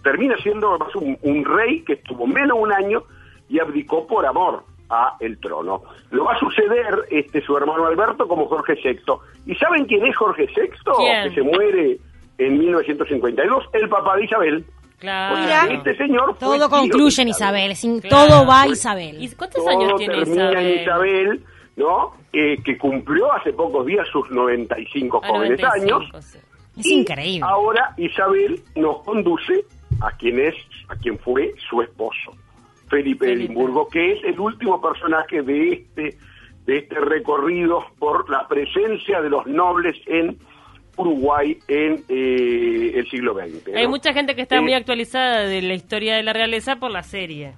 termina 0.04 0.36
siendo 0.38 0.78
un, 0.96 1.18
un, 1.22 1.46
rey 1.46 1.82
que 1.82 1.94
estuvo 1.94 2.28
menos 2.28 2.58
un 2.60 2.74
año 2.74 3.04
y 3.48 3.60
abdicó 3.60 4.06
por 4.06 4.26
amor 4.26 4.64
a 4.90 5.16
el 5.20 5.40
trono. 5.40 5.82
Lo 6.12 6.26
va 6.26 6.34
a 6.34 6.40
suceder 6.40 7.06
este 7.10 7.42
su 7.42 7.56
hermano 7.56 7.86
Alberto 7.86 8.28
como 8.28 8.48
Jorge 8.48 8.74
VI. 8.84 9.00
¿Y 9.46 9.56
saben 9.56 9.86
quién 9.86 10.06
es 10.06 10.16
Jorge 10.18 10.46
VI? 10.46 11.30
Que 11.30 11.34
se 11.34 11.42
muere 11.42 11.98
en 12.38 12.60
1952, 12.60 13.66
el 13.74 13.90
papá 13.90 14.18
de 14.18 14.26
Isabel. 14.26 14.66
Claro. 15.00 15.72
este 15.72 15.96
señor 15.98 16.38
todo 16.38 16.70
concluye 16.70 17.22
en 17.22 17.28
Isabel, 17.28 17.76
sin 17.76 18.02
todo 18.02 18.46
va 18.48 18.64
a 18.64 18.68
Isabel. 18.68 19.22
¿Y 19.22 19.30
cuántos 19.36 19.66
años 19.68 19.94
tiene 19.98 20.22
Isabel? 20.22 20.82
Isabel 20.82 21.44
¿no? 21.76 22.14
Eh, 22.34 22.58
que 22.64 22.78
cumplió 22.78 23.32
hace 23.34 23.54
pocos 23.54 23.86
días 23.86 24.08
sus 24.12 24.30
95 24.32 25.22
Ah, 25.24 25.28
jóvenes 25.28 25.60
95, 25.62 25.96
años. 26.06 26.26
sí. 26.26 26.38
Es 26.78 26.86
Y 26.88 26.94
increíble. 27.00 27.48
Ahora 27.50 27.94
Isabel 27.98 28.62
nos 28.76 29.02
conduce 29.04 29.64
a 30.02 30.12
quien 30.18 30.40
es, 30.40 30.56
a 30.90 30.96
quien 30.98 31.18
fue 31.20 31.54
su 31.70 31.82
esposo, 31.82 32.32
Felipe 32.90 33.26
Felipe. 33.28 33.46
Edimburgo, 33.46 33.88
que 33.88 34.14
es 34.14 34.24
el 34.26 34.40
último 34.40 34.82
personaje 34.82 35.42
de 35.42 35.72
este 35.74 36.18
de 36.66 36.78
este 36.80 36.96
recorrido 37.00 37.86
por 38.00 38.28
la 38.30 38.48
presencia 38.48 39.22
de 39.22 39.30
los 39.30 39.46
nobles 39.46 39.96
en 40.08 40.36
Uruguay 40.98 41.58
en 41.68 42.04
eh, 42.10 42.92
el 42.96 43.08
siglo 43.10 43.36
XX. 43.36 43.76
Hay 43.76 43.88
mucha 43.88 44.14
gente 44.14 44.36
que 44.36 44.42
está 44.42 44.56
Eh, 44.58 44.62
muy 44.62 44.74
actualizada 44.74 45.42
de 45.42 45.62
la 45.62 45.76
historia 45.76 46.16
de 46.16 46.24
la 46.24 46.34
realeza 46.34 46.78
por 46.78 46.90
la 46.92 47.04
serie. 47.04 47.54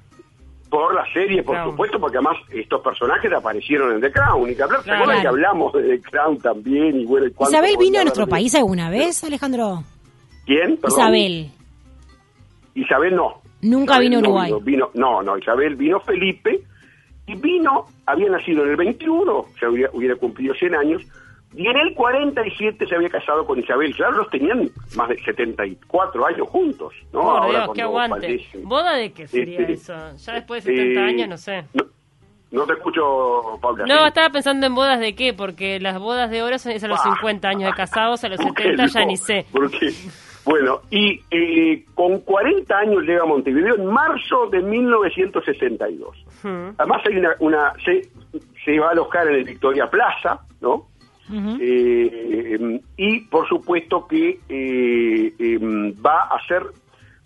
Por 0.70 0.94
la 0.94 1.06
serie, 1.14 1.44
por 1.44 1.56
Crown. 1.56 1.72
supuesto, 1.72 2.00
porque 2.00 2.18
además 2.18 2.38
estos 2.52 2.82
personajes 2.82 3.32
aparecieron 3.32 3.94
en 3.94 4.02
The 4.02 4.12
Crown. 4.12 4.50
Y 4.50 4.56
que 4.56 4.64
hablar, 4.64 4.80
¿se 4.82 4.86
Claro. 4.90 5.22
que 5.22 5.28
hablamos 5.28 5.74
de 5.74 5.82
The 5.84 6.02
Crown 6.02 6.38
también? 6.40 7.00
Y 7.00 7.06
bueno, 7.06 7.28
y 7.28 7.32
cuánto 7.32 7.52
¿Isabel 7.56 7.78
vino 7.80 8.00
a 8.00 8.04
nuestro 8.04 8.28
país 8.28 8.54
alguna 8.56 8.90
vez, 8.90 9.24
Alejandro? 9.24 9.84
¿Quién? 10.46 10.78
Perdón. 10.78 11.00
Isabel. 11.00 11.52
Isabel 12.76 13.16
no. 13.16 13.42
Nunca 13.62 13.94
Isabel 13.94 14.10
vino 14.10 14.18
a 14.18 14.22
no 14.22 14.28
Uruguay. 14.30 14.48
vino, 14.52 14.60
vino- 14.62 14.92
no, 14.94 15.24
no, 15.24 15.38
Isabel 15.38 15.76
vino 15.76 16.00
Felipe 16.02 16.60
y 17.26 17.36
vino, 17.36 17.86
había 18.06 18.30
nacido 18.30 18.64
en 18.64 18.70
el 18.72 18.76
21, 18.76 19.46
ya 19.60 19.70
hubiera, 19.70 19.90
hubiera 19.94 20.16
cumplido 20.16 20.54
100 20.54 20.76
años, 20.76 21.02
y 21.56 21.68
en 21.68 21.78
el 21.78 21.94
47 21.96 22.86
se 22.88 22.96
había 22.96 23.10
casado 23.10 23.46
con 23.46 23.58
Isabel. 23.60 23.96
Claro, 23.96 24.18
los 24.18 24.30
tenían 24.30 24.70
más 24.96 25.10
de 25.10 25.18
74 25.24 26.26
años 26.26 26.48
juntos, 26.50 26.94
¿no? 27.14 27.22
Por 27.22 27.30
Ahora 27.44 27.60
Dios, 27.64 27.70
qué 27.76 27.82
aguante. 27.82 28.46
¿Boda 28.64 28.94
de 28.96 29.12
qué 29.14 29.28
sería 29.28 29.60
Este, 29.62 29.74
eso? 29.74 29.94
Ya 30.18 30.34
después 30.34 30.64
de 30.66 30.76
70 30.76 31.00
Eh, 31.02 31.04
años, 31.04 31.30
no 31.30 31.38
sé. 31.38 31.64
No, 31.74 31.86
no 32.52 32.66
te 32.66 32.74
escucho, 32.74 33.58
Paula. 33.62 33.86
No, 33.86 33.98
sí. 34.02 34.08
estaba 34.08 34.30
pensando 34.30 34.68
en 34.68 34.76
bodas 34.76 35.00
de 35.00 35.16
qué, 35.16 35.34
porque 35.34 35.80
las 35.80 36.00
bodas 36.00 36.30
de 36.30 36.44
oro 36.44 36.58
son 36.60 36.74
es 36.74 36.84
a 36.84 36.88
los 36.88 37.00
Ah. 37.04 37.14
50 37.16 37.48
años 37.50 37.72
de 37.72 37.76
casados, 37.76 38.24
a 38.24 38.30
los 38.30 38.38
¿Por 38.40 38.54
qué 38.54 38.64
70 38.64 38.86
ya 38.88 39.06
ni 39.06 39.18
sé. 39.18 39.46
Porque, 39.52 39.92
bueno, 40.46 40.82
y 40.90 41.22
eh, 41.32 41.86
con 41.96 42.20
40 42.20 42.78
años 42.78 43.04
llega 43.04 43.24
a 43.24 43.26
Montevideo 43.26 43.76
en 43.76 43.86
marzo 43.88 44.48
de 44.52 44.62
1962. 44.62 46.26
Hmm. 46.44 46.70
Además 46.78 47.02
hay 47.06 47.18
una, 47.18 47.36
una 47.40 47.74
se, 47.84 48.02
se 48.64 48.80
va 48.80 48.90
a 48.90 48.92
alojar 48.92 49.28
en 49.30 49.36
el 49.36 49.44
Victoria 49.44 49.90
Plaza, 49.90 50.40
¿no? 50.62 50.88
Eh, 51.60 52.80
y 52.96 53.20
por 53.22 53.48
supuesto 53.48 54.08
que 54.08 54.40
eh, 54.50 55.34
em, 55.38 55.94
va 55.94 56.22
a 56.24 56.46
ser 56.48 56.64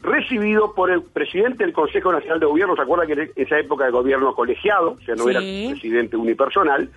recibido 0.02 0.74
por 0.74 0.90
el 0.90 1.04
presidente 1.04 1.64
del 1.64 1.74
Consejo 1.74 2.12
Nacional 2.12 2.40
de 2.40 2.46
Gobierno, 2.48 2.76
¿se 2.76 2.82
acuerda 2.82 3.06
que 3.06 3.14
en 3.14 3.32
esa 3.36 3.60
época 3.60 3.86
de 3.86 3.92
gobierno 3.92 4.34
colegiado, 4.34 4.92
o 4.94 5.02
sea, 5.02 5.16
no 5.16 5.26
Sí. 5.26 5.30
era 5.30 5.40
presidente 5.40 6.18
unipersonal? 6.18 6.90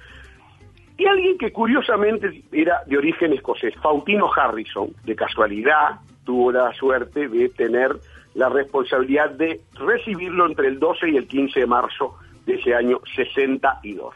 Y 0.96 1.06
alguien 1.06 1.36
que 1.36 1.52
curiosamente 1.52 2.42
era 2.52 2.82
de 2.86 2.96
origen 2.96 3.32
escocés, 3.32 3.74
Faustino 3.82 4.30
Harrison, 4.34 4.90
de 5.04 5.14
casualidad 5.16 6.00
tuvo 6.24 6.52
la 6.52 6.72
suerte 6.72 7.28
de 7.28 7.48
tener 7.50 7.96
la 8.34 8.48
responsabilidad 8.48 9.30
de 9.30 9.60
recibirlo 9.74 10.46
entre 10.46 10.68
el 10.68 10.78
12 10.78 11.10
y 11.10 11.16
el 11.16 11.26
15 11.26 11.60
de 11.60 11.66
marzo 11.66 12.14
de 12.46 12.54
ese 12.54 12.74
año 12.74 13.00
62. 13.14 14.14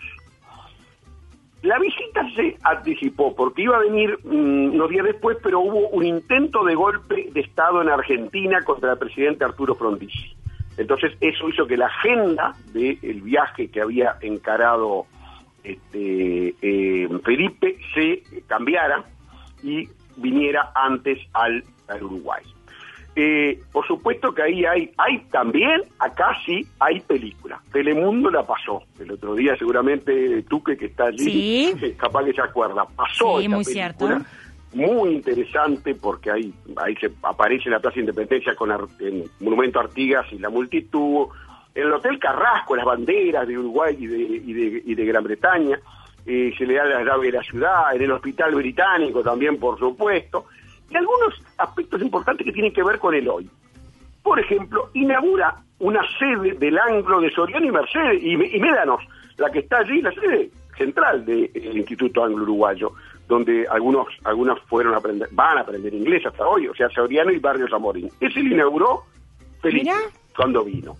La 1.62 1.78
visita 1.78 2.24
se 2.36 2.56
anticipó 2.62 3.34
porque 3.34 3.62
iba 3.62 3.76
a 3.76 3.80
venir 3.80 4.18
mm, 4.24 4.74
unos 4.74 4.88
días 4.90 5.04
después, 5.04 5.38
pero 5.42 5.60
hubo 5.60 5.88
un 5.88 6.04
intento 6.04 6.64
de 6.64 6.74
golpe 6.74 7.28
de 7.32 7.40
Estado 7.40 7.82
en 7.82 7.88
Argentina 7.88 8.62
contra 8.62 8.92
el 8.92 8.98
presidente 8.98 9.44
Arturo 9.44 9.74
Frondizi. 9.74 10.36
Entonces 10.76 11.12
eso 11.20 11.48
hizo 11.48 11.66
que 11.66 11.76
la 11.76 11.86
agenda 11.86 12.54
del 12.72 13.20
viaje 13.22 13.68
que 13.68 13.80
había 13.80 14.16
encarado 14.20 15.06
este, 15.64 16.54
eh, 16.62 17.08
Felipe 17.24 17.78
se 17.92 18.22
cambiara 18.46 19.04
y 19.62 19.88
viniera 20.16 20.70
antes 20.74 21.18
al, 21.32 21.64
al 21.88 22.02
Uruguay. 22.04 22.42
Eh, 23.20 23.58
por 23.72 23.84
supuesto 23.84 24.32
que 24.32 24.42
ahí 24.42 24.64
hay, 24.64 24.92
hay 24.96 25.18
también, 25.32 25.82
acá 25.98 26.36
sí, 26.46 26.64
hay 26.78 27.00
película. 27.00 27.60
Telemundo 27.72 28.30
la 28.30 28.44
pasó. 28.44 28.84
El 29.00 29.10
otro 29.10 29.34
día 29.34 29.56
seguramente 29.56 30.42
tú 30.42 30.62
que, 30.62 30.74
está 30.74 31.06
allí, 31.06 31.72
Sí. 31.80 31.94
capaz 31.98 32.24
que 32.26 32.32
se 32.34 32.42
acuerda. 32.42 32.84
Pasó 32.94 33.38
Sí, 33.40 33.46
esta 33.46 33.56
muy 33.56 33.64
película. 33.64 34.18
cierto. 34.18 34.26
Muy 34.74 35.14
interesante 35.14 35.96
porque 35.96 36.30
ahí, 36.30 36.52
ahí 36.76 36.94
se 36.96 37.10
aparece 37.24 37.64
en 37.64 37.72
la 37.72 37.80
Plaza 37.80 37.98
Independencia 37.98 38.54
con 38.54 38.70
Ar- 38.70 38.86
en 39.00 39.24
Monumento 39.40 39.80
Artigas 39.80 40.26
y 40.32 40.38
la 40.38 40.48
multitud. 40.50 41.26
En 41.74 41.86
el 41.88 41.92
Hotel 41.92 42.20
Carrasco, 42.20 42.76
las 42.76 42.84
banderas 42.86 43.48
de 43.48 43.58
Uruguay 43.58 43.96
y 43.98 44.06
de, 44.06 44.16
y 44.18 44.52
de, 44.52 44.82
y 44.84 44.94
de 44.94 45.04
Gran 45.06 45.24
Bretaña. 45.24 45.76
Eh, 46.24 46.52
se 46.56 46.66
le 46.66 46.74
da 46.74 46.84
la 46.84 47.02
llave 47.02 47.26
de 47.26 47.32
la 47.38 47.42
ciudad, 47.42 47.96
en 47.96 48.02
el 48.02 48.12
Hospital 48.12 48.54
Británico 48.54 49.22
también, 49.24 49.58
por 49.58 49.76
supuesto. 49.76 50.44
Y 50.90 50.96
algunos 50.96 51.34
aspectos 51.58 52.00
importantes 52.02 52.44
que 52.44 52.52
tienen 52.52 52.72
que 52.72 52.82
ver 52.82 52.98
con 52.98 53.14
el 53.14 53.28
hoy. 53.28 53.48
por 54.22 54.38
ejemplo, 54.40 54.90
inaugura 54.94 55.54
una 55.78 56.00
sede 56.18 56.52
del 56.54 56.78
Anglo 56.78 57.20
de 57.20 57.30
Soriano 57.30 57.66
y 57.66 57.70
Mercedes 57.70 58.22
y, 58.22 58.32
y 58.34 58.60
Médanos, 58.60 59.00
la 59.36 59.50
que 59.50 59.60
está 59.60 59.78
allí, 59.78 60.00
la 60.02 60.12
sede 60.12 60.50
central 60.76 61.24
del 61.24 61.76
Instituto 61.76 62.24
Anglo 62.24 62.42
Uruguayo, 62.42 62.92
donde 63.28 63.66
algunos 63.70 64.06
algunos 64.24 64.60
fueron 64.62 64.94
a 64.94 64.98
aprender, 64.98 65.28
van 65.32 65.58
a 65.58 65.60
aprender 65.62 65.92
inglés 65.94 66.24
hasta 66.26 66.46
hoy, 66.46 66.66
o 66.68 66.74
sea, 66.74 66.88
Soriano 66.90 67.30
y 67.30 67.38
Barrio 67.38 67.68
Zamorín. 67.68 68.10
Ese 68.20 68.42
lo 68.42 68.54
inauguró 68.54 69.02
Felipe 69.60 69.84
Mirá. 69.84 69.98
cuando 70.36 70.64
vino. 70.64 70.96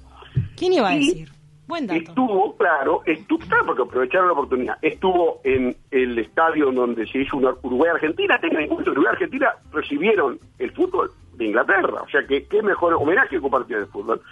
¿Quién 0.57 0.73
iba 0.75 0.89
a 0.89 0.97
Y 0.97 1.07
decir? 1.07 1.29
Buen 1.69 1.87
dato. 1.87 2.01
Estuvo, 2.01 2.57
claro, 2.57 3.03
estuvo, 3.05 3.39
claro, 3.41 3.67
porque 3.67 3.83
aprovecharon 3.83 4.29
la 4.29 4.33
oportunidad. 4.33 4.79
Estuvo 4.81 5.43
en 5.45 5.77
el 5.91 6.19
estadio 6.19 6.73
donde 6.73 7.07
se 7.07 7.19
hizo 7.19 7.37
una 7.37 7.51
Uruguay-Argentina. 7.63 8.41
Tengan 8.41 8.63
en 8.63 8.69
cuenta, 8.69 8.91
Uruguay-Argentina 8.91 9.53
recibieron 9.71 10.41
el 10.59 10.73
fútbol 10.73 11.11
de 11.35 11.45
Inglaterra. 11.45 12.01
O 12.03 12.09
sea, 12.09 12.27
que 12.27 12.47
qué 12.47 12.63
mejor 12.63 12.95
homenaje 12.95 13.29
que 13.29 13.39
un 13.39 13.51
partido 13.51 13.81
de 13.81 13.87
fútbol. 13.87 14.23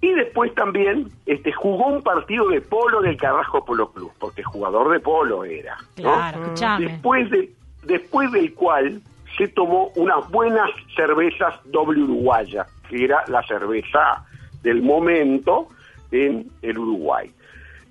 Y 0.00 0.12
después 0.14 0.54
también 0.54 1.08
este, 1.26 1.52
jugó 1.52 1.88
un 1.88 2.02
partido 2.02 2.48
de 2.48 2.60
polo 2.60 3.00
del 3.02 3.16
Carrasco 3.16 3.64
Polo 3.64 3.90
Club, 3.90 4.12
porque 4.20 4.44
jugador 4.44 4.92
de 4.92 5.00
polo 5.00 5.44
era. 5.44 5.76
¿no? 5.96 6.02
Claro, 6.02 6.42
escuchame. 6.42 6.86
Después, 6.86 7.30
de, 7.30 7.52
después 7.82 8.30
del 8.30 8.54
cual 8.54 9.00
se 9.36 9.48
tomó 9.48 9.90
unas 9.96 10.30
buenas 10.30 10.70
cervezas 10.94 11.54
doble 11.64 12.02
uruguaya, 12.02 12.66
que 12.88 13.04
era 13.04 13.24
la 13.26 13.42
cerveza 13.48 14.24
del 14.62 14.80
momento 14.82 15.68
en 16.12 16.46
el 16.62 16.78
Uruguay. 16.78 17.30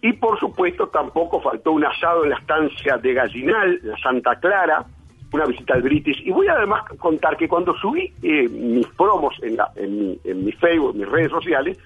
Y 0.01 0.13
por 0.13 0.39
supuesto 0.39 0.87
tampoco 0.87 1.41
faltó 1.41 1.73
un 1.73 1.85
asado 1.85 2.23
en 2.23 2.31
la 2.31 2.37
estancia 2.37 2.97
de 2.97 3.13
Gallinal, 3.13 3.79
la 3.83 3.97
Santa 3.97 4.35
Clara, 4.39 4.85
una 5.31 5.45
visita 5.45 5.75
al 5.75 5.81
British. 5.83 6.21
Y 6.25 6.31
voy 6.31 6.47
además 6.47 6.83
a 6.91 6.95
contar 6.95 7.37
que 7.37 7.47
cuando 7.47 7.75
subí 7.77 8.11
eh, 8.23 8.47
mis 8.49 8.87
promos 8.87 9.35
en, 9.43 9.57
la, 9.57 9.69
en, 9.75 9.99
mi, 9.99 10.19
en 10.23 10.45
mi 10.45 10.51
Facebook, 10.53 10.93
en 10.95 11.01
mis 11.01 11.09
redes 11.09 11.29
sociales, 11.31 11.77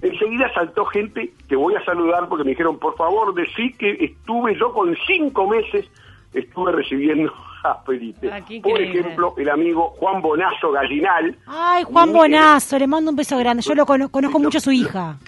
enseguida 0.00 0.52
saltó 0.54 0.84
gente 0.86 1.32
que 1.48 1.56
voy 1.56 1.74
a 1.74 1.84
saludar 1.84 2.28
porque 2.28 2.44
me 2.44 2.50
dijeron, 2.50 2.78
por 2.78 2.96
favor, 2.96 3.34
decí 3.34 3.72
que 3.74 3.90
estuve 4.00 4.56
yo 4.58 4.72
con 4.72 4.96
cinco 5.06 5.46
meses, 5.48 5.86
estuve 6.32 6.72
recibiendo 6.72 7.32
a 7.64 7.74
Felipe. 7.84 8.30
Ah, 8.32 8.40
por 8.62 8.80
ejemplo, 8.80 9.34
el 9.36 9.48
amigo 9.50 9.90
Juan 9.98 10.22
Bonazo 10.22 10.72
Gallinal. 10.72 11.36
Ay, 11.46 11.84
Juan 11.84 12.12
Bonazo, 12.12 12.78
le 12.78 12.86
mando 12.86 13.10
un 13.10 13.16
beso 13.16 13.36
grande. 13.36 13.62
Yo 13.62 13.74
lo 13.74 13.84
cono- 13.84 14.08
conozco 14.08 14.38
mucho 14.38 14.58
a 14.58 14.60
su 14.62 14.72
hija. 14.72 15.18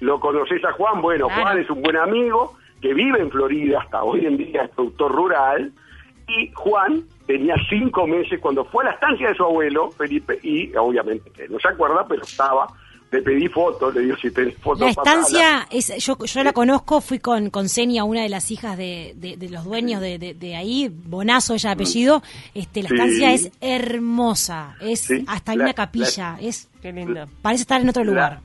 ¿Lo 0.00 0.18
conoces 0.20 0.64
a 0.64 0.72
Juan? 0.72 1.00
Bueno, 1.02 1.26
Claro. 1.28 1.42
Juan 1.42 1.58
es 1.58 1.70
un 1.70 1.82
buen 1.82 1.96
amigo 1.96 2.54
que 2.80 2.92
vive 2.94 3.20
en 3.20 3.30
Florida 3.30 3.80
hasta 3.82 4.02
hoy 4.02 4.26
en 4.26 4.36
día, 4.36 4.62
es 4.62 4.70
productor 4.70 5.12
rural. 5.12 5.72
Y 6.28 6.50
Juan 6.54 7.02
tenía 7.26 7.54
cinco 7.68 8.06
meses 8.06 8.40
cuando 8.40 8.64
fue 8.64 8.84
a 8.84 8.88
la 8.88 8.94
estancia 8.94 9.28
de 9.28 9.34
su 9.34 9.44
abuelo, 9.44 9.90
Felipe, 9.92 10.38
y 10.42 10.74
obviamente 10.76 11.30
que 11.30 11.48
no 11.48 11.58
se 11.60 11.68
acuerda, 11.68 12.04
pero 12.08 12.22
estaba. 12.22 12.66
Le 13.12 13.22
pedí 13.22 13.46
fotos, 13.46 13.94
le 13.94 14.00
digo 14.00 14.16
si 14.16 14.32
tenés 14.32 14.56
fotos. 14.56 14.80
La 14.80 14.90
estancia, 14.90 15.66
es, 15.70 16.04
yo, 16.04 16.18
yo 16.18 16.42
la 16.42 16.52
conozco, 16.52 17.00
fui 17.00 17.20
con, 17.20 17.50
con 17.50 17.68
Senia, 17.68 18.02
una 18.02 18.22
de 18.22 18.28
las 18.28 18.50
hijas 18.50 18.76
de, 18.76 19.12
de- 19.14 19.36
de 19.36 19.48
los 19.48 19.64
dueños 19.64 20.00
de, 20.00 20.18
de- 20.18 20.34
de 20.34 20.56
ahí, 20.56 20.90
Bonazo, 20.92 21.54
ella 21.54 21.70
de 21.70 21.74
apellido. 21.74 22.22
Este, 22.52 22.82
la 22.82 22.88
Sí. 22.88 22.94
estancia 22.96 23.32
es 23.32 23.52
hermosa, 23.60 24.74
es 24.80 25.00
Sí, 25.00 25.24
hasta 25.28 25.52
hay 25.52 25.58
la- 25.58 25.64
una 25.64 25.74
capilla, 25.74 26.36
es 26.40 26.68
Qué 26.82 26.92
lindo. 26.92 27.26
parece 27.42 27.62
estar 27.62 27.80
en 27.80 27.88
otro 27.88 28.02
lugar. 28.02 28.40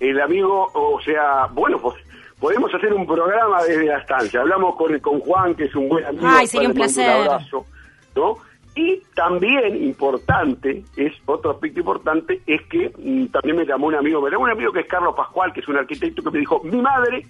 El 0.00 0.20
amigo, 0.20 0.70
o 0.74 1.00
sea, 1.00 1.46
bueno, 1.52 1.78
pues 1.78 1.96
podemos 2.38 2.72
hacer 2.74 2.92
un 2.92 3.06
programa 3.06 3.62
desde 3.62 3.86
la 3.86 3.98
estancia. 3.98 4.40
Hablamos 4.40 4.76
con, 4.76 4.98
con 5.00 5.20
Juan, 5.20 5.54
que 5.54 5.64
es 5.64 5.74
un 5.74 5.88
buen 5.88 6.04
amigo. 6.04 6.26
Ay, 6.28 6.46
sería 6.46 6.68
un 6.68 6.74
placer. 6.74 7.08
abrazo, 7.08 7.66
¿no? 8.14 8.38
Y 8.74 9.00
también 9.14 9.82
importante, 9.82 10.84
es 10.96 11.14
otro 11.24 11.52
aspecto 11.52 11.80
importante, 11.80 12.42
es 12.46 12.60
que 12.66 12.92
mm, 12.98 13.28
también 13.28 13.56
me 13.56 13.64
llamó 13.64 13.86
un 13.86 13.94
amigo, 13.94 14.20
me 14.20 14.30
llamó 14.30 14.44
un 14.44 14.50
amigo 14.50 14.70
que 14.70 14.80
es 14.80 14.86
Carlos 14.86 15.14
Pascual, 15.16 15.52
que 15.54 15.60
es 15.60 15.68
un 15.68 15.78
arquitecto, 15.78 16.22
que 16.22 16.30
me 16.30 16.40
dijo, 16.40 16.60
mi 16.62 16.82
madre 16.82 17.26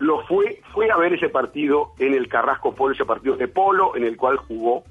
lo 0.00 0.26
fue, 0.26 0.60
fue 0.72 0.90
a 0.90 0.96
ver 0.96 1.12
ese 1.12 1.28
partido 1.28 1.92
en 1.98 2.14
el 2.14 2.26
Carrasco 2.26 2.74
Polo, 2.74 2.94
ese 2.94 3.04
partido 3.04 3.36
de 3.36 3.46
polo 3.46 3.94
en 3.94 4.02
el 4.02 4.16
cual 4.16 4.38
jugó 4.38 4.82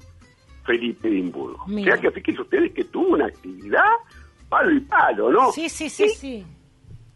Felipe 0.64 1.08
Edimburgo. 1.08 1.64
Mira. 1.66 1.94
O 1.94 1.96
sea 1.96 2.00
que 2.00 2.10
fíjense 2.12 2.42
ustedes 2.42 2.72
que 2.72 2.84
tuvo 2.84 3.08
una 3.08 3.26
actividad 3.26 3.84
palo 4.48 4.70
y 4.70 4.80
palo, 4.80 5.30
¿no? 5.30 5.52
Sí, 5.52 5.68
sí, 5.68 5.90
sí, 5.90 6.04
Y 6.04 6.08
sí. 6.08 6.46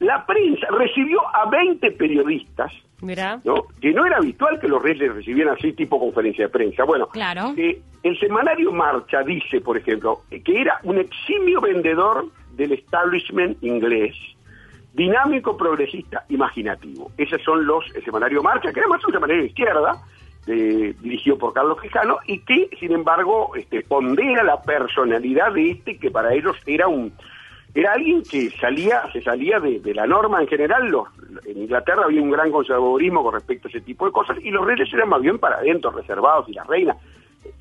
La 0.01 0.25
prensa 0.27 0.67
recibió 0.71 1.21
a 1.35 1.49
20 1.49 1.91
periodistas, 1.93 2.73
Mirá. 3.01 3.41
¿no? 3.45 3.67
Que 3.81 3.93
no 3.93 4.05
era 4.07 4.17
habitual 4.19 4.59
que 4.61 4.69
los 4.69 4.83
reyes 4.83 5.15
recibieran 5.15 5.55
así 5.57 5.73
tipo 5.73 5.99
conferencia 5.99 6.47
de 6.47 6.51
prensa. 6.51 6.85
Bueno, 6.85 7.07
Claro. 7.09 7.55
eh, 7.57 7.81
el 8.03 8.19
semanario 8.19 8.73
Marcha 8.73 9.23
dice, 9.23 9.61
por 9.61 9.77
ejemplo, 9.77 10.21
que 10.31 10.61
era 10.61 10.79
un 10.83 10.99
eximio 10.99 11.61
vendedor 11.61 12.27
del 12.53 12.73
establishment 12.73 13.63
inglés, 13.63 14.15
dinámico, 14.93 15.57
progresista, 15.57 16.25
imaginativo. 16.29 17.11
Esos 17.17 17.43
son 17.43 17.67
los, 17.67 17.85
el 17.95 18.05
semanario 18.05 18.43
Marcha, 18.43 18.73
que 18.73 18.81
además 18.81 19.01
es 19.01 19.07
un 19.07 19.13
semanario 19.15 19.43
de 19.43 19.49
izquierda, 19.49 20.03
eh, 20.47 20.95
dirigido 21.01 21.39
por 21.39 21.53
Carlos 21.55 21.81
Quijano, 21.81 22.19
y 22.27 22.39
que, 22.41 22.69
sin 22.79 22.93
embargo, 22.93 23.53
este, 23.57 23.83
pondera 23.83 24.43
la 24.43 24.61
personalidad 24.63 25.53
de 25.53 25.71
este, 25.71 25.99
que 25.99 26.11
para 26.11 26.33
ellos 26.35 26.57
era 26.67 26.87
un 26.87 27.13
era 27.75 27.93
alguien 27.93 28.23
que 28.23 28.51
salía 28.51 29.03
se 29.13 29.21
salía 29.21 29.59
de, 29.61 29.95
la 29.95 30.07
norma 30.07 30.41
en 30.41 30.47
general. 30.49 30.89
Los, 30.89 31.09
en 31.47 31.59
Inglaterra 31.63 32.03
había 32.05 32.23
un 32.23 32.31
gran 32.31 32.51
conservadurismo 32.51 33.23
con 33.25 33.35
respecto 33.35 33.69
a 33.69 33.71
ese 33.71 33.81
tipo 33.81 34.07
de 34.07 34.13
cosas, 34.13 34.39
y 34.43 34.51
los 34.51 34.65
reyes 34.65 34.89
eran 34.93 35.09
más 35.09 35.21
bien 35.21 35.39
para 35.39 35.57
adentro, 35.57 35.91
reservados, 35.91 36.49
y 36.49 36.53
la 36.53 36.65
reina. 36.65 36.97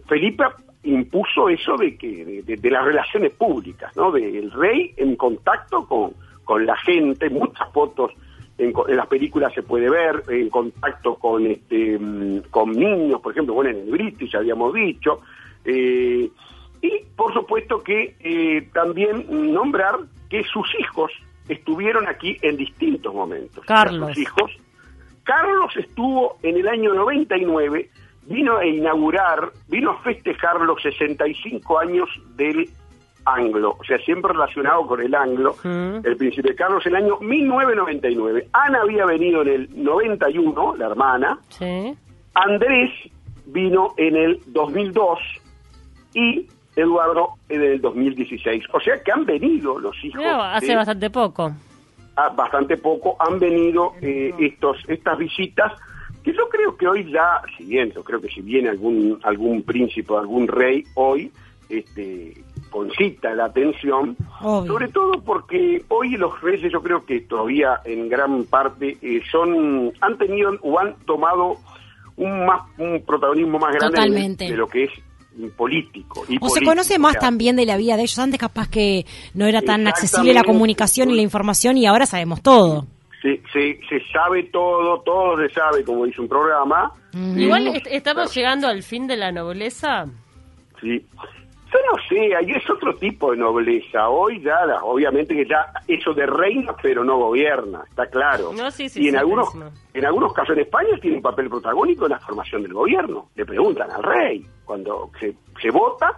Felipe 0.07 0.43
impuso 0.83 1.49
eso 1.49 1.75
de 1.77 1.97
que 1.97 2.25
de, 2.25 2.41
de- 2.43 2.57
de 2.57 2.69
las 2.69 2.85
relaciones 2.85 3.33
públicas, 3.33 3.95
¿no? 3.95 4.11
Del 4.11 4.51
rey 4.51 4.93
en 4.97 5.15
contacto 5.15 5.87
con, 5.87 6.11
con 6.43 6.65
la 6.65 6.75
gente, 6.77 7.29
muchas 7.29 7.71
fotos 7.71 8.11
en, 8.57 8.71
en 8.87 8.97
las 8.97 9.07
películas 9.07 9.51
se 9.53 9.63
puede 9.63 9.89
ver, 9.89 10.23
en 10.29 10.49
contacto 10.49 11.15
con 11.15 11.45
este 11.47 11.97
mm, 11.97 12.41
con 12.51 12.71
niños, 12.71 13.19
por 13.21 13.31
ejemplo, 13.31 13.55
bueno, 13.55 13.71
en 13.71 13.77
el 13.77 13.89
British 13.91 14.35
habíamos 14.35 14.73
dicho, 14.73 15.21
eh, 15.65 16.29
y 16.83 17.03
por 17.15 17.33
supuesto 17.33 17.81
que 17.81 18.15
eh, 18.19 18.67
también 18.73 19.25
nombrar 19.53 19.95
que 20.29 20.43
sus 20.43 20.67
hijos 20.79 21.11
estuvieron 21.49 22.07
aquí 22.07 22.37
en 22.41 22.57
distintos 22.57 23.13
momentos. 23.13 23.63
Carlos. 23.65 24.09
Sus 24.09 24.17
hijos. 24.19 24.51
Carlos 25.23 25.75
estuvo 25.77 26.37
en 26.43 26.57
el 26.57 26.67
año 26.67 26.93
99, 26.93 27.89
vino 28.27 28.57
a 28.57 28.65
inaugurar, 28.65 29.51
vino 29.69 29.91
a 29.91 29.97
festejar 30.01 30.59
los 30.61 30.81
65 30.81 31.79
años 31.79 32.09
del 32.35 32.69
anglo, 33.25 33.77
o 33.79 33.83
sea, 33.85 33.97
siempre 33.99 34.33
relacionado 34.33 34.85
con 34.85 34.99
el 35.01 35.15
anglo, 35.15 35.55
Mm. 35.63 36.05
el 36.05 36.17
príncipe 36.17 36.53
Carlos, 36.55 36.85
el 36.85 36.95
año 36.97 37.17
1999. 37.21 38.47
Ana 38.51 38.81
había 38.81 39.05
venido 39.05 39.41
en 39.43 39.47
el 39.47 39.69
91, 39.83 40.75
la 40.75 40.87
hermana, 40.87 41.39
Sí. 41.47 41.95
Andrés 42.33 42.91
vino 43.45 43.93
en 43.97 44.15
el 44.17 44.39
2002 44.47 45.19
y 46.13 46.47
Eduardo 46.75 47.29
en 47.49 47.61
el 47.61 47.81
2016. 47.81 48.65
O 48.73 48.79
sea 48.79 49.01
que 49.03 49.11
han 49.11 49.25
venido 49.25 49.79
los 49.79 49.95
hijos. 50.03 50.17
Mirá, 50.19 50.55
hace 50.55 50.67
de- 50.67 50.75
bastante 50.75 51.09
poco. 51.09 51.51
ah, 52.15 52.29
bastante 52.35 52.77
poco 52.77 53.15
han 53.19 53.39
venido 53.39 53.93
eh, 54.01 54.33
estos 54.39 54.77
estas 54.87 55.17
visitas 55.17 55.71
que 56.23 56.31
yo 56.33 56.47
creo 56.49 56.77
que 56.77 56.87
hoy 56.87 57.11
ya, 57.11 57.41
si 57.57 57.65
bien, 57.65 57.91
yo 57.91 58.03
creo 58.03 58.21
que 58.21 58.29
si 58.29 58.41
viene 58.41 58.69
algún 58.69 59.19
algún 59.23 59.61
príncipe, 59.63 60.13
algún 60.15 60.47
rey 60.47 60.83
hoy, 60.95 61.31
este 61.69 62.33
concita 62.69 63.33
la 63.35 63.45
atención, 63.45 64.15
Obvio. 64.41 64.71
sobre 64.73 64.87
todo 64.87 65.21
porque 65.21 65.83
hoy 65.89 66.17
los 66.17 66.41
reyes 66.41 66.71
yo 66.71 66.81
creo 66.81 67.05
que 67.05 67.21
todavía 67.21 67.79
en 67.85 68.09
gran 68.09 68.45
parte 68.45 68.97
eh, 69.01 69.21
son 69.31 69.91
han 70.01 70.17
tenido 70.17 70.57
o 70.61 70.79
han 70.79 70.95
tomado 71.05 71.57
un 72.15 72.45
más 72.45 72.61
un 72.79 73.01
protagonismo 73.05 73.59
más 73.59 73.75
grande 73.75 74.35
de 74.47 74.55
lo 74.57 74.67
que 74.67 74.85
es 74.85 74.91
político 75.57 76.23
y 76.29 76.35
O 76.35 76.47
se 76.47 76.55
político, 76.55 76.65
conoce 76.71 76.99
más 76.99 77.11
o 77.11 77.13
sea, 77.13 77.21
también 77.21 77.55
de 77.55 77.65
la 77.65 77.77
vida 77.77 77.95
de 77.97 78.03
ellos. 78.03 78.19
Antes 78.19 78.39
capaz 78.39 78.69
que 78.69 79.05
no 79.33 79.45
era 79.45 79.61
tan 79.61 79.87
accesible 79.87 80.33
la 80.33 80.43
comunicación 80.43 81.09
y 81.11 81.15
la 81.15 81.21
información 81.21 81.77
y 81.77 81.85
ahora 81.85 82.05
sabemos 82.05 82.41
todo. 82.41 82.85
se, 83.21 83.41
se, 83.53 83.79
se 83.89 84.01
sabe 84.11 84.43
todo, 84.51 85.01
todo 85.01 85.37
se 85.37 85.53
sabe, 85.53 85.83
como 85.83 86.05
dice 86.05 86.21
un 86.21 86.27
programa. 86.27 86.91
Mm. 87.13 87.39
Igual 87.39 87.67
est- 87.67 87.87
estamos 87.89 88.33
llegando 88.35 88.67
al 88.67 88.83
fin 88.83 89.07
de 89.07 89.17
la 89.17 89.31
nobleza. 89.31 90.05
Sí. 90.81 91.05
Yo 91.73 91.79
no 91.91 91.97
sé, 92.07 92.35
ahí 92.35 92.51
es 92.51 92.69
otro 92.69 92.95
tipo 92.95 93.31
de 93.31 93.37
nobleza. 93.37 94.07
Hoy 94.07 94.41
ya, 94.41 94.59
obviamente 94.83 95.35
que 95.35 95.45
ya 95.45 95.71
eso 95.87 96.13
de 96.13 96.27
reina, 96.27 96.75
pero 96.79 97.03
no 97.03 97.17
gobierna, 97.17 97.83
está 97.89 98.05
claro. 98.05 98.51
No, 98.53 98.69
sí, 98.69 98.89
sí, 98.89 99.01
y 99.01 99.07
en 99.07 99.13
sí, 99.13 99.17
algunos, 99.17 99.49
en 99.93 100.05
algunos 100.05 100.33
casos 100.33 100.55
en 100.55 100.63
España 100.63 100.89
tiene 101.01 101.17
un 101.17 101.23
papel 101.23 101.49
protagónico 101.49 102.05
en 102.05 102.11
la 102.11 102.19
formación 102.19 102.61
del 102.61 102.73
gobierno. 102.73 103.29
Le 103.35 103.45
preguntan 103.45 103.89
al 103.89 104.03
rey 104.03 104.45
cuando 104.65 105.09
se, 105.19 105.35
se 105.59 105.71
vota, 105.71 106.15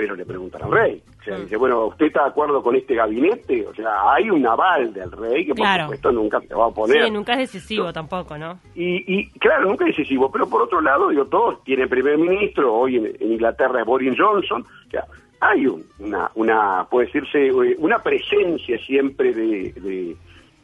pero 0.00 0.16
le 0.16 0.24
preguntan 0.24 0.62
al 0.62 0.70
rey. 0.70 1.02
O 1.20 1.22
sea, 1.22 1.36
Mm. 1.36 1.40
dice, 1.42 1.56
bueno, 1.58 1.84
¿usted 1.86 2.06
está 2.06 2.22
de 2.22 2.28
acuerdo 2.30 2.62
con 2.62 2.74
este 2.74 2.94
gabinete? 2.94 3.66
O 3.66 3.74
sea, 3.74 4.12
hay 4.14 4.30
un 4.30 4.46
aval 4.46 4.92
del 4.94 5.12
rey 5.12 5.44
que 5.44 5.52
Claro. 5.52 5.86
por 5.86 5.96
supuesto 5.96 6.12
nunca 6.12 6.40
se 6.40 6.54
va 6.54 6.66
a 6.66 6.70
poner. 6.70 7.04
Sí, 7.04 7.10
nunca 7.10 7.32
es 7.34 7.38
decisivo 7.52 7.92
tampoco, 7.92 8.38
¿no? 8.38 8.58
Y, 8.74 9.04
y, 9.20 9.26
claro, 9.38 9.68
nunca 9.68 9.84
es 9.86 9.96
decisivo, 9.96 10.30
pero 10.32 10.48
por 10.48 10.62
otro 10.62 10.80
lado, 10.80 11.08
digo, 11.10 11.26
todos 11.26 11.62
tienen 11.64 11.88
primer 11.88 12.16
ministro, 12.16 12.74
hoy 12.74 12.96
en, 12.96 13.06
en 13.20 13.32
Inglaterra 13.32 13.80
es 13.80 13.86
Boris 13.86 14.14
Johnson, 14.18 14.64
o 14.86 14.90
sea, 14.90 15.04
hay 15.40 15.66
un- 15.66 15.84
una, 15.98 16.30
una, 16.34 16.86
puede 16.90 17.06
decirse, 17.06 17.48
eh, 17.48 17.76
una 17.78 17.98
presencia 17.98 18.78
siempre 18.78 19.32
de, 19.34 19.72
de, 19.72 20.16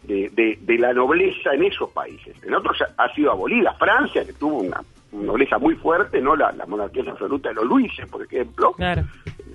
de- 0.05 0.31
de- 0.31 0.59
de 0.61 0.79
la 0.79 0.93
nobleza 0.93 1.53
en 1.55 1.65
esos 1.65 1.91
países. 1.91 2.37
En 2.45 2.55
otros 2.55 2.77
ha, 2.83 3.03
ha 3.05 3.15
sido 3.15 3.33
abolida. 3.33 3.73
Francia, 3.75 4.25
que 4.25 4.33
tuvo 4.35 4.59
una 4.59 4.81
nobleza 5.25 5.59
muy 5.59 5.75
fuerte, 5.77 6.21
no 6.21 6.37
la, 6.37 6.53
la 6.53 6.67
monarquía 6.67 7.03
absoluta 7.11 7.49
de 7.51 7.55
los 7.57 7.65
Luises, 7.65 8.09
por 8.11 8.23
ejemplo, 8.23 8.73
Claro. 8.73 9.03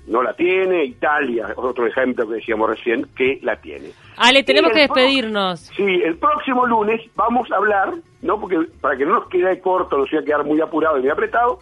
no 0.06 0.22
la 0.22 0.34
tiene. 0.34 0.84
Italia, 0.84 1.48
otro 1.56 1.86
ejemplo 1.86 2.26
que 2.28 2.34
decíamos 2.36 2.68
recién, 2.70 3.06
que 3.16 3.38
la 3.42 3.56
tiene. 3.60 3.90
Ale, 4.16 4.42
tenemos 4.42 4.72
que 4.72 4.80
despedirnos. 4.80 5.60
Sí, 5.76 5.84
el 6.04 6.16
próximo 6.16 6.66
lunes 6.66 7.00
vamos 7.14 7.50
a 7.52 7.56
hablar, 7.56 7.92
¿no? 8.22 8.40
Porque 8.40 8.58
para 8.80 8.96
que 8.96 9.04
no 9.06 9.14
nos 9.14 9.28
quede 9.28 9.60
corto, 9.60 9.96
nos 9.98 10.12
iba 10.12 10.20
a 10.20 10.24
quedar 10.24 10.44
muy 10.44 10.60
apurado 10.60 10.98
y 10.98 11.02
muy 11.02 11.10
apretado, 11.10 11.58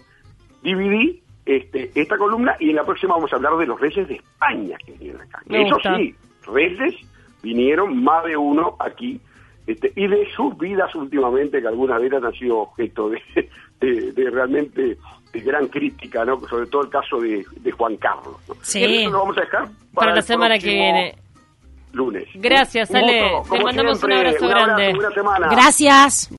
dividí 0.62 1.22
este, 1.46 1.90
esta 1.94 2.16
columna 2.16 2.56
y 2.60 2.70
en 2.70 2.76
la 2.76 2.84
próxima 2.84 3.14
vamos 3.14 3.32
a 3.32 3.36
hablar 3.36 3.56
de 3.56 3.66
los 3.66 3.80
reyes 3.80 4.06
de 4.08 4.14
España 4.16 4.76
que 4.84 4.92
vinieron 4.92 5.22
acá. 5.22 5.42
Me 5.46 5.62
Eso 5.62 5.74
gusta. 5.74 5.96
sí, 5.96 6.14
reyes 6.46 6.94
vinieron 7.42 8.02
más 8.04 8.24
de 8.24 8.36
uno 8.36 8.76
aquí. 8.78 9.20
Este, 9.72 9.92
y 9.96 10.06
de 10.06 10.28
sus 10.35 10.56
vidas 10.59 10.94
últimamente, 10.94 11.61
que 11.61 11.68
algunas 11.68 12.00
de 12.00 12.06
ellas 12.09 12.24
han 12.24 12.33
sido 12.33 12.59
objeto 12.59 13.11
de, 13.11 13.20
de- 13.80 14.12
de 14.12 14.30
realmente 14.30 14.96
de 15.33 15.40
gran 15.40 15.68
crítica, 15.68 16.24
¿no? 16.24 16.40
sobre 16.48 16.66
todo 16.66 16.83
el 16.83 16.88
caso 16.90 17.20
de, 17.20 17.44
de 17.61 17.70
Juan 17.70 17.96
Carlos. 17.98 18.35
¿no? 18.48 18.54
Sí. 18.62 18.80
Y 18.80 19.02
eso 19.02 19.11
lo 19.11 19.18
vamos 19.20 19.38
a 19.38 19.40
dejar 19.42 19.62
para, 19.64 19.74
Para 19.94 20.14
la 20.16 20.22
semana 20.22 20.59
que 20.59 20.70
viene. 20.70 21.14
Lunes. 21.92 22.24
Gracias, 22.35 22.92
Ale. 22.94 23.30
Te 23.50 23.62
mandamos 23.64 24.02
un 24.02 24.12
abrazo 24.12 24.48
grande. 24.48 24.92
buena 24.94 25.11
semana. 25.11 25.48
Gracias. 25.50 26.28